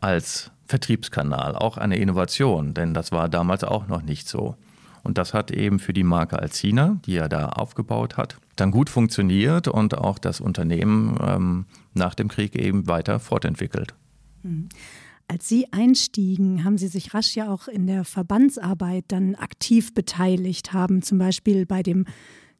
als 0.00 0.52
Vertriebskanal, 0.70 1.56
auch 1.56 1.76
eine 1.76 1.98
Innovation, 1.98 2.74
denn 2.74 2.94
das 2.94 3.12
war 3.12 3.28
damals 3.28 3.64
auch 3.64 3.88
noch 3.88 4.02
nicht 4.02 4.28
so. 4.28 4.54
Und 5.02 5.18
das 5.18 5.34
hat 5.34 5.50
eben 5.50 5.78
für 5.78 5.92
die 5.92 6.04
Marke 6.04 6.38
Alcina, 6.38 7.00
die 7.06 7.16
er 7.16 7.28
da 7.28 7.48
aufgebaut 7.48 8.16
hat, 8.16 8.36
dann 8.56 8.70
gut 8.70 8.88
funktioniert 8.88 9.66
und 9.66 9.96
auch 9.96 10.18
das 10.18 10.40
Unternehmen 10.40 11.18
ähm, 11.26 11.66
nach 11.94 12.14
dem 12.14 12.28
Krieg 12.28 12.54
eben 12.54 12.86
weiter 12.86 13.18
fortentwickelt. 13.18 13.94
Mhm. 14.42 14.68
Als 15.26 15.48
Sie 15.48 15.72
einstiegen, 15.72 16.64
haben 16.64 16.76
Sie 16.76 16.88
sich 16.88 17.14
rasch 17.14 17.34
ja 17.36 17.52
auch 17.52 17.68
in 17.68 17.86
der 17.86 18.04
Verbandsarbeit 18.04 19.04
dann 19.08 19.36
aktiv 19.36 19.94
beteiligt, 19.94 20.72
haben 20.72 21.02
zum 21.02 21.18
Beispiel 21.18 21.66
bei 21.66 21.82
dem 21.82 22.04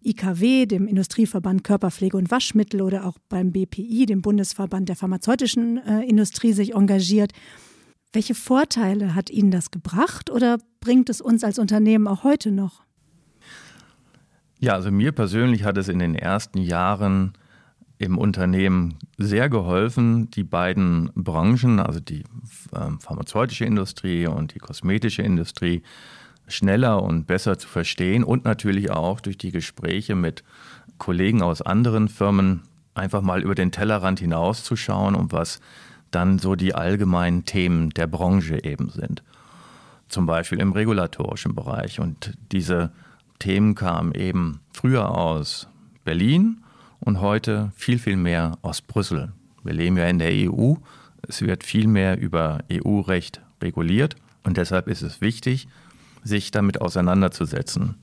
IKW, 0.03 0.67
dem 0.67 0.87
Industrieverband 0.87 1.63
Körperpflege 1.63 2.17
und 2.17 2.31
Waschmittel 2.31 2.81
oder 2.81 3.07
auch 3.07 3.19
beim 3.29 3.53
BPI, 3.53 4.07
dem 4.07 4.23
Bundesverband 4.23 4.89
der 4.89 4.97
pharmazeutischen 4.97 5.79
äh, 5.79 6.03
Industrie, 6.05 6.53
sich 6.53 6.75
engagiert. 6.75 7.33
Welche 8.13 8.35
Vorteile 8.35 9.15
hat 9.15 9.31
Ihnen 9.31 9.51
das 9.51 9.71
gebracht 9.71 10.31
oder 10.31 10.59
bringt 10.81 11.09
es 11.11 11.21
uns 11.21 11.45
als 11.45 11.59
Unternehmen 11.59 12.09
auch 12.09 12.25
heute 12.25 12.51
noch? 12.51 12.83
Ja, 14.59 14.75
also 14.75 14.91
mir 14.91 15.13
persönlich 15.13 15.65
hat 15.65 15.79
es 15.79 15.89
in 15.89 16.01
den 16.01 16.15
ersten 16.15 16.59
Jahren 16.59 17.33
im 17.99 18.19
Unternehmen 18.19 18.99
sehr 19.17 19.49
geholfen, 19.49 20.31
die 20.31 20.43
beiden 20.43 21.11
Branchen, 21.15 21.79
also 21.79 22.01
die 22.01 22.25
ähm, 22.75 22.99
pharmazeutische 22.99 23.65
Industrie 23.65 24.27
und 24.27 24.55
die 24.55 24.59
kosmetische 24.59 25.23
Industrie, 25.23 25.83
schneller 26.49 27.03
und 27.03 27.27
besser 27.27 27.59
zu 27.59 27.69
verstehen 27.69 28.25
und 28.25 28.45
natürlich 28.45 28.91
auch 28.91 29.21
durch 29.21 29.39
die 29.39 29.53
Gespräche 29.53 30.15
mit 30.15 30.43
Kollegen 30.99 31.43
aus 31.43 31.63
anderen 31.63 32.09
Firmen 32.09 32.63
einfach 32.95 33.23
mal 33.23 33.43
über 33.43 33.55
den 33.55 33.71
Tellerrand 33.71 34.19
hinauszuschauen 34.19 35.15
und 35.15 35.33
was 35.33 35.61
dann 36.11 36.39
so 36.39 36.55
die 36.55 36.75
allgemeinen 36.75 37.45
Themen 37.45 37.91
der 37.91 38.07
Branche 38.07 38.65
eben 38.65 38.91
sind. 38.91 39.23
Zum 40.09 40.27
Beispiel 40.27 40.61
im 40.61 40.73
regulatorischen 40.73 41.55
Bereich. 41.55 42.01
Und 42.01 42.33
diese 42.51 42.91
Themen 43.39 43.75
kamen 43.75 44.13
eben 44.15 44.61
früher 44.73 45.11
aus 45.17 45.69
Berlin 46.05 46.63
und 47.01 47.21
heute 47.21 47.73
viel, 47.77 47.99
viel 47.99 48.17
mehr 48.17 48.59
aus 48.63 48.83
Brüssel. 48.83 49.33
Wir 49.63 49.73
leben 49.73 49.97
ja 49.97 50.07
in 50.07 50.19
der 50.19 50.33
EU. 50.33 50.75
Es 51.29 51.43
wird 51.43 51.65
viel 51.65 51.87
mehr 51.87 52.19
über 52.19 52.61
EU-Recht 52.73 53.41
reguliert. 53.63 54.17
Und 54.43 54.57
deshalb 54.57 54.89
ist 54.89 55.03
es 55.03 55.21
wichtig, 55.21 55.69
sich 56.25 56.51
damit 56.51 56.81
auseinanderzusetzen. 56.81 57.95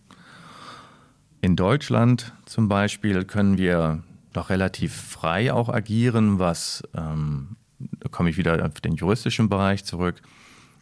In 1.41 1.55
Deutschland 1.55 2.33
zum 2.45 2.67
Beispiel 2.67 3.25
können 3.25 3.57
wir 3.57 4.03
noch 4.33 4.49
relativ 4.49 4.93
frei 4.95 5.51
auch 5.51 5.69
agieren, 5.69 6.39
was 6.39 6.83
ähm, 6.95 7.56
da 7.79 8.10
komme 8.10 8.29
ich 8.29 8.38
wieder 8.38 8.65
auf 8.65 8.81
den 8.81 8.96
juristischen 8.96 9.50
Bereich 9.50 9.84
zurück, 9.84 10.22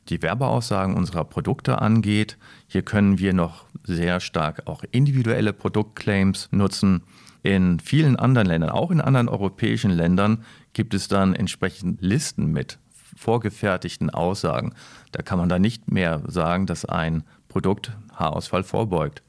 die 0.09 0.21
Werbeaussagen 0.21 0.95
unserer 0.95 1.25
Produkte 1.25 1.81
angeht. 1.81 2.37
Hier 2.67 2.83
können 2.83 3.17
wir 3.17 3.33
noch 3.33 3.65
sehr 3.83 4.19
stark 4.19 4.63
auch 4.67 4.83
individuelle 4.91 5.53
Produktclaims 5.53 6.49
nutzen. 6.51 7.03
In 7.43 7.79
vielen 7.79 8.15
anderen 8.15 8.47
Ländern, 8.47 8.71
auch 8.71 8.91
in 8.91 9.01
anderen 9.01 9.29
europäischen 9.29 9.91
Ländern, 9.91 10.43
gibt 10.73 10.93
es 10.93 11.07
dann 11.07 11.35
entsprechend 11.35 12.01
Listen 12.01 12.51
mit 12.51 12.79
vorgefertigten 13.15 14.09
Aussagen. 14.09 14.73
Da 15.11 15.21
kann 15.21 15.39
man 15.39 15.49
dann 15.49 15.61
nicht 15.61 15.91
mehr 15.91 16.21
sagen, 16.27 16.65
dass 16.65 16.85
ein 16.85 17.23
Produkt 17.47 17.91
Haarausfall 18.13 18.63
vorbeugt 18.63 19.21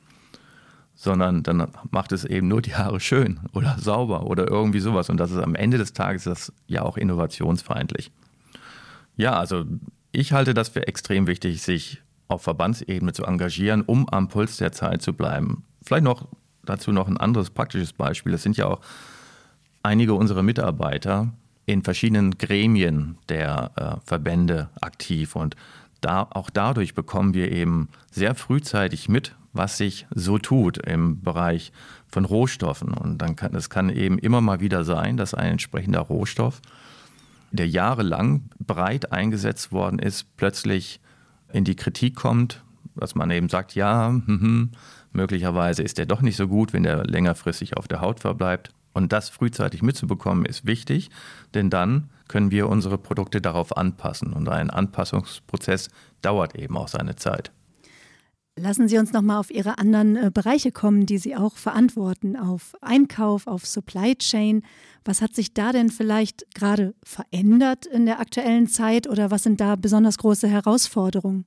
sondern 0.97 1.43
dann 1.43 1.71
macht 1.91 2.11
es 2.11 2.25
eben 2.25 2.49
nur 2.49 2.63
die 2.63 2.75
Haare 2.75 2.99
schön 3.01 3.39
oder 3.53 3.77
sauber 3.79 4.27
oder 4.27 4.49
irgendwie 4.49 4.81
sowas. 4.81 5.11
Und 5.11 5.19
das 5.19 5.31
ist 5.31 5.39
am 5.39 5.55
Ende 5.55 5.79
des 5.79 5.93
Tages 5.93 6.25
das 6.25 6.53
ja 6.67 6.83
auch 6.83 6.97
innovationsfeindlich. 6.97 8.11
Ja, 9.17 9.39
also 9.39 9.65
ich 10.11 10.33
halte 10.33 10.55
das 10.55 10.71
für 10.71 10.89
extrem 10.89 11.27
wichtig, 11.27 11.63
sich 11.63 12.03
auf 12.29 12.43
Verbandsebene 12.43 13.13
zu 13.13 13.25
engagieren, 13.25 13.83
um 13.83 14.09
am 14.09 14.29
Puls 14.29 14.57
der 14.57 14.73
Zeit 14.73 15.03
zu 15.03 15.13
bleiben. 15.13 15.65
Vielleicht 15.83 16.05
noch 16.05 16.27
dazu 16.65 16.91
noch 16.93 17.07
ein 17.07 17.19
anderes 17.19 17.51
praktisches 17.51 17.93
Beispiel. 17.93 18.33
Es 18.35 18.43
sind 18.43 18.57
ja 18.57 18.67
auch 18.67 18.81
einige 19.83 20.15
unserer 20.15 20.43
Mitarbeiter 20.43 21.33
in 21.67 21.83
verschiedenen 21.83 22.39
Gremien 22.39 23.19
der 23.29 23.71
äh, 23.77 24.07
Verbände 24.07 24.71
aktiv 24.81 25.37
und 25.37 25.57
da, 26.01 26.27
auch 26.31 26.51
dadurch 26.51 26.95
bekommen 26.95 27.35
wir 27.35 27.51
eben 27.51 27.89
sehr 28.11 28.35
frühzeitig 28.35 29.09
mit, 29.09 29.35
was 29.57 29.77
sich 29.77 30.07
so 30.15 30.39
tut 30.39 30.79
im 30.79 31.23
Bereich 31.23 31.73
von 32.07 32.25
Rohstoffen. 32.25 32.93
Und 32.93 33.19
dann 33.19 33.37
kann 33.37 33.55
es 33.55 33.71
kann 33.71 33.91
eben 33.91 34.19
immer 34.19 34.41
mal 34.41 34.61
wieder 34.61 34.85
sein, 34.85 35.17
dass 35.17 35.35
ein 35.35 35.53
entsprechender 35.53 36.01
Rohstoff, 36.01 36.61
der 37.53 37.69
jahrelang 37.69 38.51
breit 38.59 39.13
eingesetzt 39.13 39.73
worden 39.73 39.99
ist, 39.99 40.37
plötzlich 40.37 41.01
in 41.53 41.65
die 41.65 41.77
Kritik 41.77 42.17
kommt, 42.17 42.63
dass 42.95 43.15
man 43.15 43.31
eben 43.31 43.49
sagt, 43.49 43.75
ja, 43.75 44.09
hm, 44.09 44.23
hm, 44.27 44.71
möglicherweise 45.13 45.83
ist 45.83 45.99
der 45.99 46.07
doch 46.07 46.23
nicht 46.23 46.37
so 46.37 46.49
gut, 46.49 46.73
wenn 46.73 46.83
der 46.83 47.05
längerfristig 47.05 47.77
auf 47.77 47.89
der 47.89 48.01
Haut 48.01 48.21
verbleibt. 48.21 48.71
Und 48.93 49.13
das 49.13 49.29
frühzeitig 49.29 49.83
mitzubekommen 49.83 50.47
ist 50.47 50.65
wichtig, 50.65 51.11
denn 51.53 51.69
dann 51.69 52.09
können 52.29 52.51
wir 52.51 52.69
unsere 52.69 52.97
Produkte 52.97 53.41
darauf 53.41 53.77
anpassen. 53.77 54.33
Und 54.33 54.49
ein 54.49 54.71
Anpassungsprozess 54.71 55.91
dauert 56.23 56.57
eben 56.57 56.77
auch 56.77 56.89
seine 56.89 57.15
Zeit. 57.15 57.53
Lassen 58.59 58.89
Sie 58.89 58.97
uns 58.97 59.13
noch 59.13 59.21
mal 59.21 59.39
auf 59.39 59.51
Ihre 59.51 59.77
anderen 59.77 60.17
äh, 60.17 60.31
Bereiche 60.33 60.73
kommen, 60.73 61.05
die 61.05 61.19
Sie 61.19 61.37
auch 61.37 61.59
verantworten, 61.59 62.37
auf 62.37 62.75
Einkauf, 62.81 63.47
auf 63.47 63.67
Supply 63.67 64.17
Chain. 64.17 64.63
Was 65.05 65.21
hat 65.21 65.35
sich 65.35 65.53
da 65.53 65.73
denn 65.73 65.91
vielleicht 65.91 66.47
gerade 66.55 66.95
verändert 67.05 67.85
in 67.85 68.07
der 68.07 68.19
aktuellen 68.19 68.67
Zeit 68.67 69.09
oder 69.11 69.31
was 69.31 69.43
sind 69.43 69.61
da 69.61 69.77
besonders 69.77 70.17
große 70.17 70.49
Herausforderungen? 70.49 71.45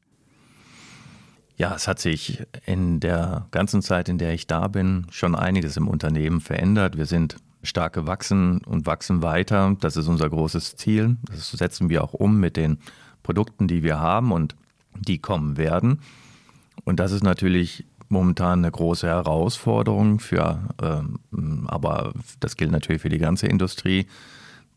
Ja, 1.57 1.73
es 1.73 1.87
hat 1.87 1.99
sich 1.99 2.43
in 2.67 2.99
der 2.99 3.47
ganzen 3.49 3.81
Zeit, 3.81 4.07
in 4.07 4.19
der 4.19 4.35
ich 4.35 4.45
da 4.45 4.67
bin, 4.67 5.07
schon 5.09 5.33
einiges 5.33 5.77
im 5.77 5.87
Unternehmen 5.87 6.41
verändert. 6.41 6.95
Wir 6.95 7.07
sind 7.07 7.37
stark 7.63 7.93
gewachsen 7.93 8.61
und 8.65 8.85
wachsen 8.85 9.23
weiter. 9.23 9.75
Das 9.79 9.97
ist 9.97 10.07
unser 10.07 10.29
großes 10.29 10.75
Ziel. 10.75 11.17
Das 11.27 11.49
setzen 11.49 11.89
wir 11.89 12.03
auch 12.03 12.13
um 12.13 12.39
mit 12.39 12.55
den 12.55 12.77
Produkten, 13.23 13.67
die 13.67 13.81
wir 13.81 13.99
haben 13.99 14.31
und 14.31 14.55
die 14.93 15.17
kommen 15.17 15.57
werden. 15.57 16.01
Und 16.89 16.99
das 16.99 17.11
ist 17.11 17.23
natürlich 17.23 17.85
momentan 18.07 18.65
eine 18.65 18.71
große 18.71 19.05
Herausforderung 19.05 20.19
für, 20.19 20.59
ähm, 20.81 21.67
aber 21.67 22.13
das 22.39 22.57
gilt 22.57 22.71
natürlich 22.71 23.03
für 23.03 23.09
die 23.09 23.19
ganze 23.19 23.45
Industrie, 23.45 24.07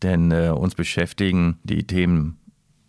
denn 0.03 0.29
äh, 0.29 0.49
uns 0.49 0.75
beschäftigen 0.75 1.57
die 1.63 1.87
Themen, 1.87 2.37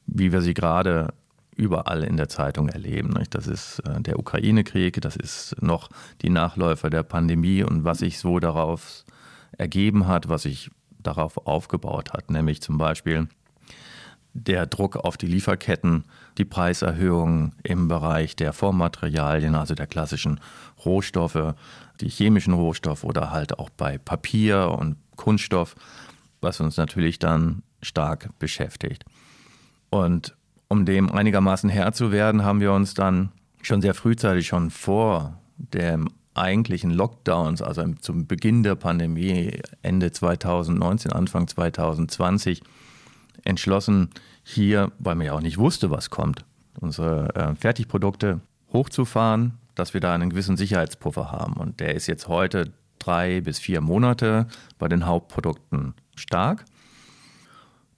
wie 0.06 0.30
wir 0.30 0.42
sie 0.42 0.52
gerade 0.52 1.14
überall 1.56 2.04
in 2.04 2.18
der 2.18 2.28
Zeitung 2.28 2.68
erleben. 2.68 3.14
Das 3.30 3.46
ist 3.46 3.78
äh, 3.86 4.02
der 4.02 4.18
Ukraine-Krieg, 4.18 5.00
das 5.00 5.16
ist 5.16 5.56
noch 5.62 5.88
die 6.20 6.28
Nachläufer 6.28 6.90
der 6.90 7.02
Pandemie 7.02 7.62
und 7.62 7.82
was 7.82 8.00
sich 8.00 8.18
so 8.18 8.40
darauf 8.40 9.06
ergeben 9.56 10.06
hat, 10.06 10.28
was 10.28 10.42
sich 10.42 10.70
darauf 10.98 11.46
aufgebaut 11.46 12.12
hat, 12.12 12.30
nämlich 12.30 12.60
zum 12.60 12.76
Beispiel 12.76 13.28
der 14.34 14.66
Druck 14.66 14.96
auf 14.96 15.16
die 15.16 15.28
Lieferketten, 15.28 16.04
die 16.38 16.44
Preiserhöhungen 16.44 17.54
im 17.62 17.88
Bereich 17.88 18.36
der 18.36 18.52
Vormaterialien, 18.52 19.54
also 19.54 19.74
der 19.74 19.86
klassischen 19.86 20.40
Rohstoffe, 20.84 21.54
die 22.00 22.08
chemischen 22.08 22.54
Rohstoffe 22.54 23.04
oder 23.04 23.30
halt 23.30 23.58
auch 23.58 23.70
bei 23.70 23.98
Papier 23.98 24.74
und 24.78 24.96
Kunststoff, 25.16 25.74
was 26.40 26.60
uns 26.60 26.76
natürlich 26.76 27.18
dann 27.18 27.62
stark 27.82 28.30
beschäftigt. 28.38 29.04
Und 29.90 30.36
um 30.68 30.84
dem 30.84 31.12
einigermaßen 31.12 31.70
Herr 31.70 31.92
zu 31.92 32.10
werden, 32.10 32.44
haben 32.44 32.60
wir 32.60 32.72
uns 32.72 32.94
dann 32.94 33.30
schon 33.62 33.80
sehr 33.80 33.94
frühzeitig, 33.94 34.46
schon 34.48 34.70
vor 34.70 35.38
dem 35.56 36.08
eigentlichen 36.34 36.90
Lockdowns, 36.90 37.62
also 37.62 37.84
zum 38.00 38.26
Beginn 38.26 38.64
der 38.64 38.74
Pandemie, 38.74 39.60
Ende 39.82 40.10
2019, 40.10 41.12
Anfang 41.12 41.46
2020, 41.46 42.62
entschlossen, 43.44 44.10
hier, 44.42 44.92
weil 44.98 45.14
man 45.14 45.26
ja 45.26 45.32
auch 45.32 45.40
nicht 45.40 45.58
wusste, 45.58 45.90
was 45.90 46.10
kommt, 46.10 46.44
unsere 46.80 47.34
äh, 47.34 47.54
Fertigprodukte 47.54 48.40
hochzufahren, 48.72 49.54
dass 49.74 49.94
wir 49.94 50.00
da 50.00 50.14
einen 50.14 50.30
gewissen 50.30 50.56
Sicherheitspuffer 50.56 51.32
haben. 51.32 51.54
Und 51.54 51.80
der 51.80 51.94
ist 51.94 52.06
jetzt 52.06 52.28
heute 52.28 52.72
drei 52.98 53.40
bis 53.40 53.58
vier 53.58 53.80
Monate 53.80 54.46
bei 54.78 54.88
den 54.88 55.06
Hauptprodukten 55.06 55.94
stark. 56.16 56.64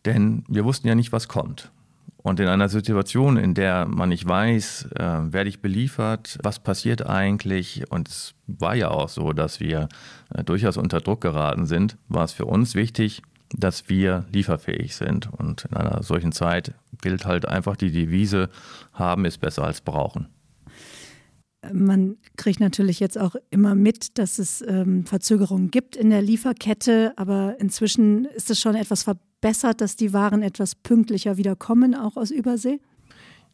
Denn 0.04 0.44
wir 0.48 0.64
wussten 0.64 0.88
ja 0.88 0.94
nicht, 0.94 1.12
was 1.12 1.28
kommt. 1.28 1.70
Und 2.26 2.40
in 2.40 2.48
einer 2.48 2.68
Situation, 2.68 3.36
in 3.36 3.54
der 3.54 3.86
man 3.86 4.08
nicht 4.08 4.26
weiß, 4.26 4.88
äh, 4.96 5.32
werde 5.32 5.48
ich 5.48 5.60
beliefert, 5.60 6.38
was 6.42 6.58
passiert 6.58 7.06
eigentlich, 7.06 7.84
und 7.90 8.08
es 8.08 8.34
war 8.48 8.74
ja 8.74 8.90
auch 8.90 9.08
so, 9.08 9.32
dass 9.32 9.60
wir 9.60 9.88
äh, 10.34 10.42
durchaus 10.42 10.76
unter 10.76 11.00
Druck 11.00 11.20
geraten 11.20 11.66
sind, 11.66 11.96
war 12.08 12.24
es 12.24 12.32
für 12.32 12.46
uns 12.46 12.74
wichtig, 12.74 13.22
dass 13.50 13.88
wir 13.88 14.26
lieferfähig 14.32 14.96
sind. 14.96 15.32
Und 15.32 15.66
in 15.66 15.76
einer 15.76 16.02
solchen 16.02 16.32
Zeit 16.32 16.74
gilt 17.00 17.26
halt 17.26 17.46
einfach 17.46 17.76
die 17.76 17.90
Devise, 17.90 18.48
haben 18.92 19.24
ist 19.24 19.38
besser 19.38 19.64
als 19.64 19.80
brauchen. 19.80 20.28
Man 21.72 22.16
kriegt 22.36 22.60
natürlich 22.60 23.00
jetzt 23.00 23.18
auch 23.18 23.34
immer 23.50 23.74
mit, 23.74 24.18
dass 24.18 24.38
es 24.38 24.62
ähm, 24.62 25.04
Verzögerungen 25.04 25.70
gibt 25.70 25.96
in 25.96 26.10
der 26.10 26.22
Lieferkette, 26.22 27.12
aber 27.16 27.56
inzwischen 27.58 28.24
ist 28.26 28.50
es 28.50 28.60
schon 28.60 28.76
etwas 28.76 29.02
verbessert, 29.02 29.80
dass 29.80 29.96
die 29.96 30.12
Waren 30.12 30.42
etwas 30.42 30.74
pünktlicher 30.74 31.36
wieder 31.36 31.56
kommen, 31.56 31.94
auch 31.94 32.16
aus 32.16 32.30
Übersee? 32.30 32.80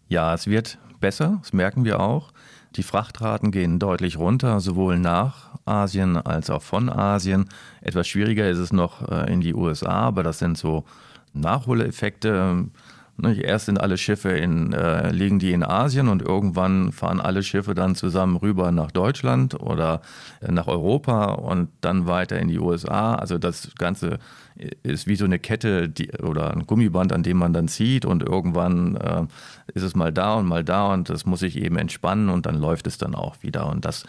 Ja, 0.08 0.34
es 0.34 0.46
wird 0.46 0.78
besser, 1.00 1.38
das 1.42 1.52
merken 1.52 1.84
wir 1.84 2.00
auch. 2.00 2.32
Die 2.76 2.82
Frachtraten 2.82 3.50
gehen 3.50 3.78
deutlich 3.78 4.18
runter, 4.18 4.60
sowohl 4.60 4.98
nach 4.98 5.51
Asien 5.64 6.16
als 6.16 6.50
auch 6.50 6.62
von 6.62 6.88
Asien. 6.88 7.48
Etwas 7.80 8.08
schwieriger 8.08 8.48
ist 8.48 8.58
es 8.58 8.72
noch 8.72 9.08
äh, 9.10 9.32
in 9.32 9.40
die 9.40 9.54
USA, 9.54 9.92
aber 9.92 10.22
das 10.22 10.38
sind 10.38 10.58
so 10.58 10.84
Nachholeffekte. 11.32 12.66
Erst 13.22 13.66
sind 13.66 13.78
alle 13.78 13.98
Schiffe 13.98 14.30
in, 14.30 14.72
äh, 14.72 15.12
liegen 15.12 15.38
die 15.38 15.52
in 15.52 15.62
Asien 15.62 16.08
und 16.08 16.22
irgendwann 16.22 16.92
fahren 16.92 17.20
alle 17.20 17.42
Schiffe 17.42 17.74
dann 17.74 17.94
zusammen 17.94 18.36
rüber 18.36 18.72
nach 18.72 18.90
Deutschland 18.90 19.60
oder 19.60 20.00
äh, 20.40 20.50
nach 20.50 20.66
Europa 20.66 21.26
und 21.26 21.68
dann 21.82 22.06
weiter 22.06 22.38
in 22.38 22.48
die 22.48 22.58
USA. 22.58 23.14
Also 23.14 23.38
das 23.38 23.70
Ganze 23.78 24.18
ist 24.82 25.06
wie 25.06 25.16
so 25.16 25.24
eine 25.24 25.38
Kette 25.38 25.88
die, 25.88 26.10
oder 26.12 26.52
ein 26.52 26.66
Gummiband, 26.66 27.12
an 27.12 27.22
dem 27.22 27.36
man 27.36 27.52
dann 27.52 27.68
zieht 27.68 28.04
und 28.04 28.22
irgendwann 28.22 28.96
äh, 28.96 29.24
ist 29.74 29.82
es 29.82 29.94
mal 29.94 30.12
da 30.12 30.34
und 30.34 30.46
mal 30.46 30.64
da 30.64 30.92
und 30.92 31.08
das 31.08 31.26
muss 31.26 31.40
sich 31.40 31.56
eben 31.56 31.76
entspannen 31.76 32.28
und 32.28 32.46
dann 32.46 32.56
läuft 32.56 32.86
es 32.86 32.98
dann 32.98 33.14
auch 33.14 33.36
wieder. 33.42 33.68
Und 33.68 33.84
das, 33.84 34.04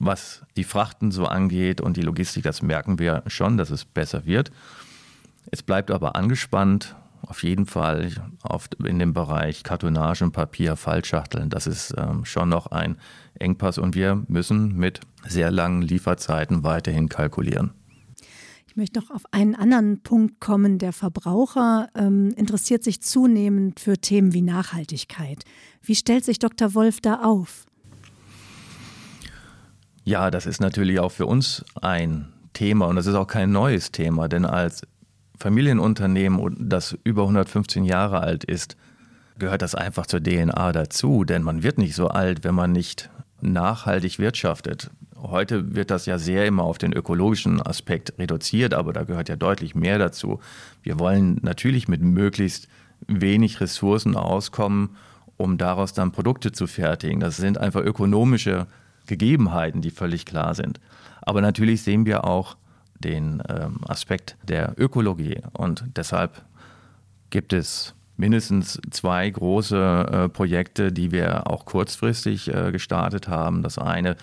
was 0.00 0.42
die 0.56 0.64
Frachten 0.64 1.12
so 1.12 1.26
angeht 1.26 1.80
und 1.80 1.96
die 1.96 2.02
Logistik, 2.02 2.42
das 2.42 2.62
merken 2.62 2.98
wir 2.98 3.22
schon, 3.26 3.56
dass 3.56 3.70
es 3.70 3.84
besser 3.84 4.24
wird. 4.26 4.50
Es 5.50 5.62
bleibt 5.62 5.90
aber 5.90 6.16
angespannt 6.16 6.96
auf 7.22 7.42
jeden 7.42 7.66
Fall 7.66 8.10
auf, 8.42 8.68
in 8.84 8.98
dem 8.98 9.12
Bereich 9.12 9.62
Kartonagen, 9.62 10.32
Papier, 10.32 10.76
Fallschachteln. 10.76 11.50
Das 11.50 11.66
ist 11.66 11.94
ähm, 11.98 12.24
schon 12.24 12.48
noch 12.48 12.68
ein 12.68 12.96
Engpass 13.34 13.78
und 13.78 13.94
wir 13.94 14.24
müssen 14.26 14.76
mit 14.76 15.00
sehr 15.26 15.50
langen 15.50 15.82
Lieferzeiten 15.82 16.64
weiterhin 16.64 17.10
kalkulieren. 17.10 17.72
Ich 18.66 18.76
möchte 18.76 19.00
noch 19.00 19.10
auf 19.10 19.22
einen 19.32 19.54
anderen 19.54 20.02
Punkt 20.02 20.40
kommen. 20.40 20.78
Der 20.78 20.92
Verbraucher 20.92 21.88
ähm, 21.94 22.32
interessiert 22.36 22.84
sich 22.84 23.02
zunehmend 23.02 23.80
für 23.80 23.98
Themen 23.98 24.32
wie 24.32 24.42
Nachhaltigkeit. 24.42 25.44
Wie 25.82 25.96
stellt 25.96 26.24
sich 26.24 26.38
Dr. 26.38 26.72
Wolf 26.74 27.00
da 27.00 27.22
auf? 27.22 27.66
Ja, 30.04 30.30
das 30.30 30.46
ist 30.46 30.60
natürlich 30.60 30.98
auch 31.00 31.12
für 31.12 31.26
uns 31.26 31.64
ein 31.80 32.32
Thema 32.52 32.86
und 32.86 32.96
das 32.96 33.06
ist 33.06 33.14
auch 33.14 33.26
kein 33.26 33.52
neues 33.52 33.92
Thema, 33.92 34.28
denn 34.28 34.44
als 34.44 34.82
Familienunternehmen, 35.38 36.68
das 36.68 36.96
über 37.04 37.22
115 37.22 37.84
Jahre 37.84 38.20
alt 38.20 38.44
ist, 38.44 38.76
gehört 39.38 39.62
das 39.62 39.74
einfach 39.74 40.06
zur 40.06 40.22
DNA 40.22 40.72
dazu, 40.72 41.24
denn 41.24 41.42
man 41.42 41.62
wird 41.62 41.78
nicht 41.78 41.94
so 41.94 42.08
alt, 42.08 42.44
wenn 42.44 42.54
man 42.54 42.72
nicht 42.72 43.10
nachhaltig 43.40 44.18
wirtschaftet. 44.18 44.90
Heute 45.16 45.74
wird 45.74 45.90
das 45.90 46.06
ja 46.06 46.18
sehr 46.18 46.46
immer 46.46 46.64
auf 46.64 46.78
den 46.78 46.92
ökologischen 46.92 47.60
Aspekt 47.60 48.14
reduziert, 48.18 48.74
aber 48.74 48.92
da 48.92 49.04
gehört 49.04 49.28
ja 49.28 49.36
deutlich 49.36 49.74
mehr 49.74 49.98
dazu. 49.98 50.40
Wir 50.82 50.98
wollen 50.98 51.38
natürlich 51.42 51.88
mit 51.88 52.02
möglichst 52.02 52.68
wenig 53.06 53.60
Ressourcen 53.60 54.16
auskommen, 54.16 54.96
um 55.36 55.56
daraus 55.56 55.92
dann 55.92 56.12
Produkte 56.12 56.52
zu 56.52 56.66
fertigen. 56.66 57.20
Das 57.20 57.36
sind 57.36 57.58
einfach 57.58 57.80
ökonomische 57.80 58.66
Gegebenheiten, 59.16 59.82
die 59.82 59.90
völlig 59.90 60.24
klar 60.24 60.54
sind. 60.54 60.80
Aber 61.22 61.40
natürlich 61.40 61.82
sehen 61.82 62.06
wir 62.06 62.24
auch 62.24 62.56
den 62.98 63.42
ähm, 63.48 63.80
Aspekt 63.86 64.36
der 64.42 64.74
Ökologie. 64.76 65.40
Und 65.52 65.84
deshalb 65.96 66.42
gibt 67.30 67.52
es 67.52 67.94
mindestens 68.16 68.80
zwei 68.90 69.28
große 69.28 70.06
äh, 70.10 70.28
Projekte, 70.28 70.92
die 70.92 71.10
wir 71.10 71.46
auch 71.46 71.64
kurzfristig 71.64 72.54
äh, 72.54 72.70
gestartet 72.70 73.28
haben. 73.28 73.62
Das 73.62 73.78
eine 73.78 74.16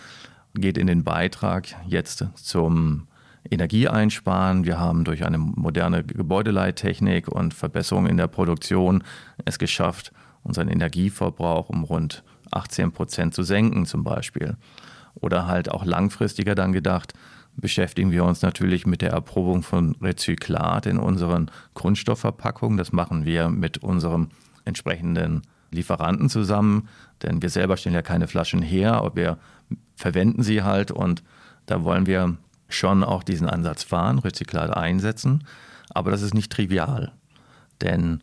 geht 0.53 0.77
in 0.77 0.87
den 0.87 1.03
Beitrag 1.03 1.67
jetzt 1.87 2.25
zum 2.35 3.07
Energieeinsparen. 3.49 4.65
Wir 4.65 4.79
haben 4.79 5.03
durch 5.03 5.25
eine 5.25 5.37
moderne 5.37 6.03
Gebäudeleittechnik 6.03 7.27
und 7.27 7.53
Verbesserung 7.53 8.07
in 8.07 8.17
der 8.17 8.27
Produktion 8.27 9.03
es 9.45 9.57
geschafft, 9.59 10.11
unseren 10.43 10.67
Energieverbrauch 10.67 11.69
um 11.69 11.83
rund 11.83 12.23
18 12.51 12.91
Prozent 12.91 13.33
zu 13.33 13.43
senken 13.43 13.85
zum 13.85 14.03
Beispiel. 14.03 14.57
Oder 15.15 15.47
halt 15.47 15.69
auch 15.69 15.85
langfristiger 15.85 16.55
dann 16.55 16.73
gedacht, 16.73 17.13
beschäftigen 17.55 18.11
wir 18.11 18.23
uns 18.23 18.41
natürlich 18.41 18.85
mit 18.85 19.01
der 19.01 19.11
Erprobung 19.11 19.63
von 19.63 19.95
Rezyklat 20.01 20.85
in 20.85 20.99
unseren 20.99 21.49
Grundstoffverpackungen. 21.73 22.77
Das 22.77 22.91
machen 22.91 23.25
wir 23.25 23.49
mit 23.49 23.79
unserem 23.79 24.29
entsprechenden 24.63 25.41
Lieferanten 25.71 26.29
zusammen, 26.29 26.87
denn 27.23 27.41
wir 27.41 27.49
selber 27.49 27.77
stellen 27.77 27.95
ja 27.95 28.01
keine 28.01 28.27
Flaschen 28.27 28.61
her, 28.61 28.93
aber 28.93 29.15
wir 29.15 29.37
verwenden 29.95 30.43
sie 30.43 30.63
halt 30.63 30.91
und 30.91 31.23
da 31.65 31.83
wollen 31.83 32.05
wir 32.05 32.37
schon 32.69 33.03
auch 33.03 33.23
diesen 33.23 33.49
Ansatz 33.49 33.83
fahren, 33.83 34.19
Rezyklat 34.19 34.75
einsetzen. 34.75 35.43
Aber 35.89 36.11
das 36.11 36.21
ist 36.21 36.33
nicht 36.33 36.51
trivial, 36.51 37.11
denn 37.81 38.21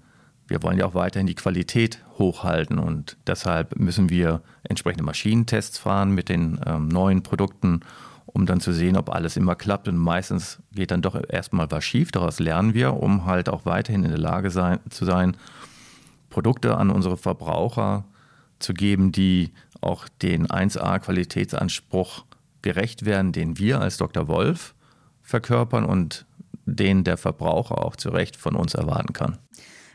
wir 0.55 0.63
wollen 0.63 0.79
ja 0.79 0.87
auch 0.87 0.95
weiterhin 0.95 1.27
die 1.27 1.35
Qualität 1.35 1.99
hochhalten 2.17 2.79
und 2.79 3.17
deshalb 3.27 3.77
müssen 3.77 4.09
wir 4.09 4.41
entsprechende 4.63 5.03
Maschinentests 5.03 5.79
fahren 5.79 6.13
mit 6.13 6.29
den 6.29 6.61
ähm, 6.65 6.87
neuen 6.87 7.25
Produkten 7.25 7.81
um 8.27 8.47
dann 8.47 8.61
zu 8.61 8.73
sehen, 8.73 8.97
ob 8.97 9.11
alles 9.11 9.37
immer 9.37 9.55
klappt. 9.55 9.87
Und 9.87 9.97
meistens 9.97 10.59
geht 10.73 10.91
dann 10.91 11.03
doch 11.03 11.21
erstmal 11.29 11.71
was 11.71 11.85
schief. 11.85 12.11
Daraus 12.11 12.41
lernen 12.41 12.75
wir, 12.75 12.95
um 12.95 13.27
halt 13.27 13.49
auch 13.49 13.65
weiterhin 13.65 14.03
in 14.03 14.11
der 14.11 14.19
Lage 14.19 14.51
sein, 14.51 14.81
zu 14.91 15.05
sein, 15.05 15.37
Produkte 16.31 16.77
an 16.77 16.91
unsere 16.91 17.17
Verbraucher 17.17 18.05
zu 18.59 18.75
geben, 18.75 19.13
die 19.13 19.53
auch 19.81 20.09
den 20.21 20.49
1A-Qualitätsanspruch 20.49 22.25
gerecht 22.63 23.05
werden, 23.05 23.31
den 23.31 23.59
wir 23.59 23.81
als 23.81 23.99
Dr. 23.99 24.27
Wolf 24.27 24.75
verkörpern 25.23 25.85
und 25.85 26.27
den 26.67 27.05
der 27.05 27.17
Verbraucher 27.17 27.85
auch 27.85 27.95
zu 27.95 28.09
Recht 28.09 28.37
von 28.37 28.57
uns 28.57 28.75
erwarten 28.75 29.13
kann. 29.13 29.39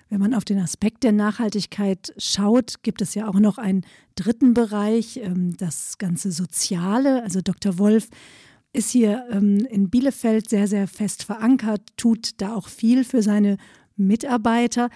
Wenn 0.10 0.20
man 0.20 0.34
auf 0.34 0.44
den 0.44 0.60
Aspekt 0.60 1.04
der 1.04 1.12
Nachhaltigkeit 1.12 2.14
schaut, 2.18 2.82
gibt 2.82 3.02
es 3.02 3.14
ja 3.14 3.28
auch 3.28 3.40
noch 3.40 3.60
einen 3.60 3.86
dritten 4.16 4.56
Bereich, 4.56 5.18
ähm, 5.18 5.56
das 5.56 6.00
ganze 6.00 6.32
Soziale. 6.32 7.22
Also 7.22 7.42
Dr. 7.42 7.78
Wolf 7.78 8.10
ist 8.74 8.90
hier 8.90 9.26
ähm, 9.32 9.66
in 9.70 9.90
Bielefeld 9.90 10.50
sehr, 10.50 10.68
sehr 10.68 10.88
fest 10.88 11.24
verankert, 11.24 11.82
tut 11.96 12.42
da 12.42 12.56
auch 12.56 12.68
viel 12.68 13.04
für 13.04 13.22
seine 13.22 13.58
Mitarbeiter. 13.96 14.90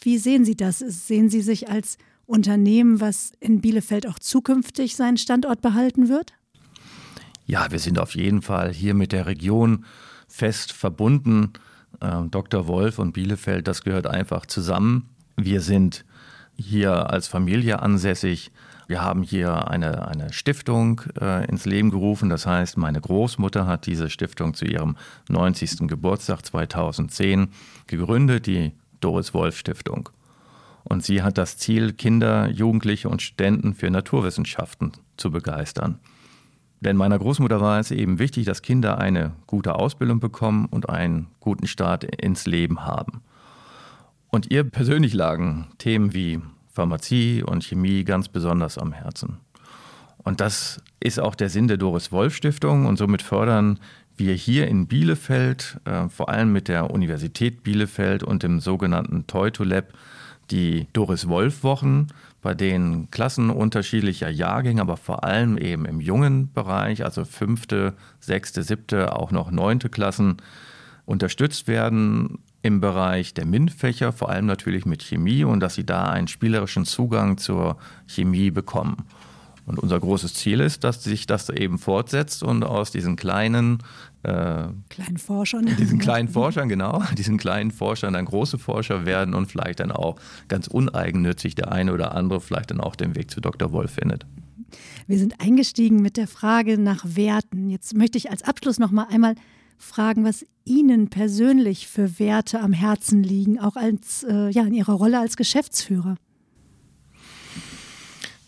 Wie 0.00 0.18
sehen 0.18 0.44
Sie 0.44 0.56
das? 0.56 0.78
Sehen 0.78 1.30
Sie 1.30 1.40
sich 1.40 1.68
als 1.68 1.98
Unternehmen, 2.26 3.00
was 3.00 3.32
in 3.40 3.60
Bielefeld 3.60 4.06
auch 4.06 4.20
zukünftig 4.20 4.94
seinen 4.94 5.16
Standort 5.16 5.62
behalten 5.62 6.08
wird? 6.08 6.32
Ja, 7.44 7.72
wir 7.72 7.80
sind 7.80 7.98
auf 7.98 8.14
jeden 8.14 8.40
Fall 8.42 8.72
hier 8.72 8.94
mit 8.94 9.10
der 9.10 9.26
Region 9.26 9.84
fest 10.28 10.72
verbunden. 10.72 11.52
Ähm, 12.00 12.30
Dr. 12.30 12.66
Wolf 12.66 12.98
und 12.98 13.12
Bielefeld, 13.12 13.68
das 13.68 13.82
gehört 13.82 14.06
einfach 14.06 14.46
zusammen. 14.46 15.10
Wir 15.36 15.60
sind 15.60 16.04
hier 16.56 17.10
als 17.10 17.28
Familie 17.28 17.80
ansässig. 17.80 18.50
Wir 18.86 19.02
haben 19.02 19.22
hier 19.22 19.68
eine, 19.68 20.08
eine 20.08 20.32
Stiftung 20.32 21.02
äh, 21.20 21.46
ins 21.48 21.64
Leben 21.64 21.90
gerufen. 21.90 22.28
Das 22.28 22.46
heißt, 22.46 22.76
meine 22.76 23.00
Großmutter 23.00 23.66
hat 23.66 23.86
diese 23.86 24.10
Stiftung 24.10 24.54
zu 24.54 24.64
ihrem 24.64 24.96
90. 25.28 25.86
Geburtstag 25.86 26.44
2010 26.44 27.48
gegründet, 27.86 28.46
die 28.46 28.72
Doris 29.00 29.32
Wolf 29.32 29.56
Stiftung. 29.56 30.08
Und 30.84 31.04
sie 31.04 31.22
hat 31.22 31.38
das 31.38 31.56
Ziel, 31.56 31.92
Kinder, 31.92 32.48
Jugendliche 32.48 33.08
und 33.08 33.22
Studenten 33.22 33.74
für 33.74 33.90
Naturwissenschaften 33.90 34.92
zu 35.16 35.30
begeistern. 35.30 36.00
Denn 36.80 36.96
meiner 36.96 37.18
Großmutter 37.18 37.60
war 37.60 37.78
es 37.78 37.90
eben 37.90 38.18
wichtig, 38.18 38.46
dass 38.46 38.62
Kinder 38.62 38.98
eine 38.98 39.32
gute 39.46 39.74
Ausbildung 39.74 40.18
bekommen 40.18 40.66
und 40.66 40.88
einen 40.88 41.28
guten 41.40 41.66
Start 41.66 42.04
ins 42.04 42.46
Leben 42.46 42.86
haben. 42.86 43.22
Und 44.30 44.50
ihr 44.50 44.64
persönlich 44.64 45.12
lagen 45.12 45.68
Themen 45.78 46.14
wie 46.14 46.40
Pharmazie 46.72 47.42
und 47.42 47.64
Chemie 47.64 48.04
ganz 48.04 48.28
besonders 48.28 48.78
am 48.78 48.92
Herzen. 48.92 49.38
Und 50.18 50.40
das 50.40 50.80
ist 51.00 51.18
auch 51.18 51.34
der 51.34 51.48
Sinn 51.48 51.68
der 51.68 51.76
Doris 51.76 52.12
Wolf 52.12 52.34
Stiftung 52.34 52.86
und 52.86 52.96
somit 52.96 53.22
fördern 53.22 53.78
wir 54.16 54.34
hier 54.34 54.68
in 54.68 54.86
Bielefeld, 54.86 55.80
äh, 55.84 56.08
vor 56.08 56.28
allem 56.28 56.52
mit 56.52 56.68
der 56.68 56.90
Universität 56.90 57.62
Bielefeld 57.62 58.22
und 58.22 58.42
dem 58.42 58.60
sogenannten 58.60 59.26
Teuto 59.26 59.64
Lab, 59.64 59.92
die 60.50 60.86
Doris 60.92 61.28
Wolf 61.28 61.62
Wochen, 61.62 62.08
bei 62.42 62.54
denen 62.54 63.10
Klassen 63.10 63.50
unterschiedlicher 63.50 64.30
Jahrgänge, 64.30 64.80
aber 64.80 64.96
vor 64.96 65.24
allem 65.24 65.58
eben 65.58 65.84
im 65.84 66.00
jungen 66.00 66.52
Bereich, 66.52 67.04
also 67.04 67.24
fünfte, 67.24 67.94
sechste, 68.18 68.62
siebte, 68.62 69.14
auch 69.16 69.30
noch 69.30 69.50
neunte 69.50 69.88
Klassen, 69.88 70.38
unterstützt 71.04 71.68
werden 71.68 72.38
im 72.62 72.80
Bereich 72.80 73.34
der 73.34 73.46
MINT-Fächer, 73.46 74.12
vor 74.12 74.28
allem 74.30 74.46
natürlich 74.46 74.86
mit 74.86 75.02
Chemie 75.02 75.44
und 75.44 75.60
dass 75.60 75.74
sie 75.74 75.84
da 75.84 76.10
einen 76.10 76.28
spielerischen 76.28 76.84
Zugang 76.84 77.38
zur 77.38 77.78
Chemie 78.06 78.50
bekommen. 78.50 79.06
Und 79.70 79.78
unser 79.78 80.00
großes 80.00 80.34
Ziel 80.34 80.60
ist, 80.60 80.84
dass 80.84 81.04
sich 81.04 81.26
das 81.26 81.48
eben 81.48 81.78
fortsetzt 81.78 82.42
und 82.42 82.64
aus 82.64 82.90
diesen 82.90 83.16
kleinen 83.16 83.78
äh, 84.22 84.68
kleinen 84.90 85.16
Forschern. 85.16 85.66
Diesen 85.78 85.98
kleinen 86.00 86.28
Forschern, 86.28 86.68
genau, 86.68 87.02
diesen 87.18 87.38
kleinen 87.38 87.70
Forschern 87.70 88.12
dann 88.14 88.24
große 88.24 88.58
Forscher 88.58 89.06
werden 89.06 89.34
und 89.34 89.46
vielleicht 89.46 89.80
dann 89.80 89.92
auch 89.92 90.16
ganz 90.48 90.66
uneigennützig 90.66 91.54
der 91.54 91.72
eine 91.72 91.92
oder 91.92 92.14
andere 92.14 92.40
vielleicht 92.40 92.70
dann 92.70 92.80
auch 92.80 92.96
den 92.96 93.14
Weg 93.14 93.30
zu 93.30 93.40
Dr. 93.40 93.72
Wolf 93.72 93.92
findet. 93.92 94.26
Wir 95.06 95.18
sind 95.18 95.40
eingestiegen 95.40 96.02
mit 96.02 96.16
der 96.16 96.28
Frage 96.28 96.78
nach 96.78 97.04
Werten. 97.04 97.70
Jetzt 97.70 97.94
möchte 97.94 98.18
ich 98.18 98.30
als 98.30 98.42
Abschluss 98.42 98.78
noch 98.78 98.90
mal 98.90 99.06
einmal 99.10 99.34
fragen, 99.78 100.24
was 100.24 100.44
Ihnen 100.64 101.08
persönlich 101.08 101.88
für 101.88 102.18
Werte 102.18 102.60
am 102.60 102.72
Herzen 102.72 103.22
liegen, 103.22 103.58
auch 103.58 103.76
als, 103.76 104.22
äh, 104.22 104.50
ja, 104.50 104.62
in 104.64 104.74
Ihrer 104.74 104.92
Rolle 104.92 105.18
als 105.18 105.36
Geschäftsführer. 105.36 106.16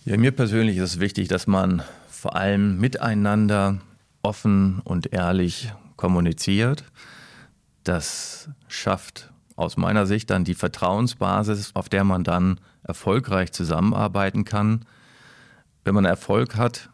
Ja, 0.05 0.17
mir 0.17 0.33
persönlich 0.33 0.79
ist 0.79 0.95
es 0.95 1.01
wichtig, 1.01 1.29
dass 1.29 1.47
man 1.47 1.85
vor 2.11 2.35
allem 2.35 2.81
miteinander 2.81 3.79
offen 4.21 4.81
und 4.83 5.13
ehrlich 5.13 5.73
kommuniziert. 5.95 6.83
Das 7.85 8.49
schafft 8.67 9.31
aus 9.55 9.77
meiner 9.77 10.07
Sicht 10.07 10.31
dann 10.31 10.43
die 10.43 10.57
Vertrauensbasis, 10.57 11.71
auf 11.75 11.89
der 11.89 12.03
man 12.03 12.25
dann 12.25 12.59
erfolgreich 12.83 13.53
zusammenarbeiten 13.53 14.45
kann. 14.45 14.87
Wenn 15.85 15.95
man 15.95 16.05
Erfolg 16.05 16.57
hat, 16.57 16.91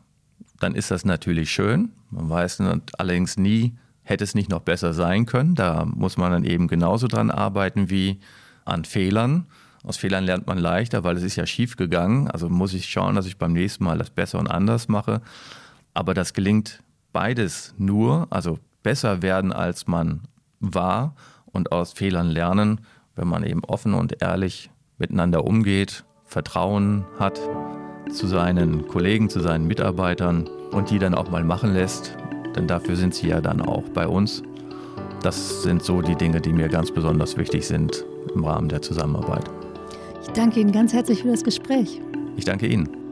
dann 0.60 0.74
ist 0.74 0.90
das 0.90 1.06
natürlich 1.06 1.50
schön. 1.50 1.92
Man 2.10 2.28
weiß 2.28 2.60
allerdings 2.98 3.38
nie, 3.38 3.74
hätte 4.02 4.24
es 4.24 4.34
nicht 4.34 4.50
noch 4.50 4.60
besser 4.60 4.92
sein 4.92 5.24
können. 5.24 5.54
Da 5.54 5.86
muss 5.86 6.18
man 6.18 6.30
dann 6.30 6.44
eben 6.44 6.68
genauso 6.68 7.06
dran 7.06 7.30
arbeiten 7.30 7.88
wie 7.88 8.20
an 8.66 8.84
Fehlern. 8.84 9.46
Aus 9.88 9.96
Fehlern 9.96 10.24
lernt 10.24 10.46
man 10.46 10.58
leichter, 10.58 11.02
weil 11.02 11.16
es 11.16 11.22
ist 11.22 11.36
ja 11.36 11.46
schief 11.46 11.76
gegangen. 11.76 12.30
Also 12.30 12.50
muss 12.50 12.74
ich 12.74 12.84
schauen, 12.90 13.14
dass 13.14 13.24
ich 13.24 13.38
beim 13.38 13.54
nächsten 13.54 13.84
Mal 13.84 13.96
das 13.96 14.10
besser 14.10 14.38
und 14.38 14.46
anders 14.46 14.86
mache. 14.86 15.22
Aber 15.94 16.12
das 16.12 16.34
gelingt 16.34 16.82
beides 17.14 17.74
nur, 17.78 18.26
also 18.28 18.58
besser 18.82 19.22
werden, 19.22 19.50
als 19.50 19.86
man 19.86 20.24
war 20.60 21.14
und 21.46 21.72
aus 21.72 21.94
Fehlern 21.94 22.28
lernen, 22.28 22.82
wenn 23.16 23.28
man 23.28 23.44
eben 23.44 23.64
offen 23.64 23.94
und 23.94 24.20
ehrlich 24.20 24.68
miteinander 24.98 25.44
umgeht, 25.44 26.04
Vertrauen 26.26 27.06
hat 27.18 27.40
zu 28.12 28.26
seinen 28.26 28.88
Kollegen, 28.88 29.30
zu 29.30 29.40
seinen 29.40 29.66
Mitarbeitern 29.66 30.50
und 30.70 30.90
die 30.90 30.98
dann 30.98 31.14
auch 31.14 31.30
mal 31.30 31.44
machen 31.44 31.72
lässt, 31.72 32.14
denn 32.54 32.66
dafür 32.66 32.94
sind 32.94 33.14
sie 33.14 33.28
ja 33.28 33.40
dann 33.40 33.62
auch 33.62 33.88
bei 33.94 34.06
uns. 34.06 34.42
Das 35.22 35.62
sind 35.62 35.82
so 35.82 36.02
die 36.02 36.14
Dinge, 36.14 36.42
die 36.42 36.52
mir 36.52 36.68
ganz 36.68 36.92
besonders 36.92 37.38
wichtig 37.38 37.66
sind 37.66 38.04
im 38.34 38.44
Rahmen 38.44 38.68
der 38.68 38.82
Zusammenarbeit. 38.82 39.57
Ich 40.28 40.34
danke 40.34 40.60
Ihnen 40.60 40.72
ganz 40.72 40.92
herzlich 40.92 41.22
für 41.22 41.28
das 41.28 41.42
Gespräch. 41.42 42.00
Ich 42.36 42.44
danke 42.44 42.66
Ihnen. 42.68 43.07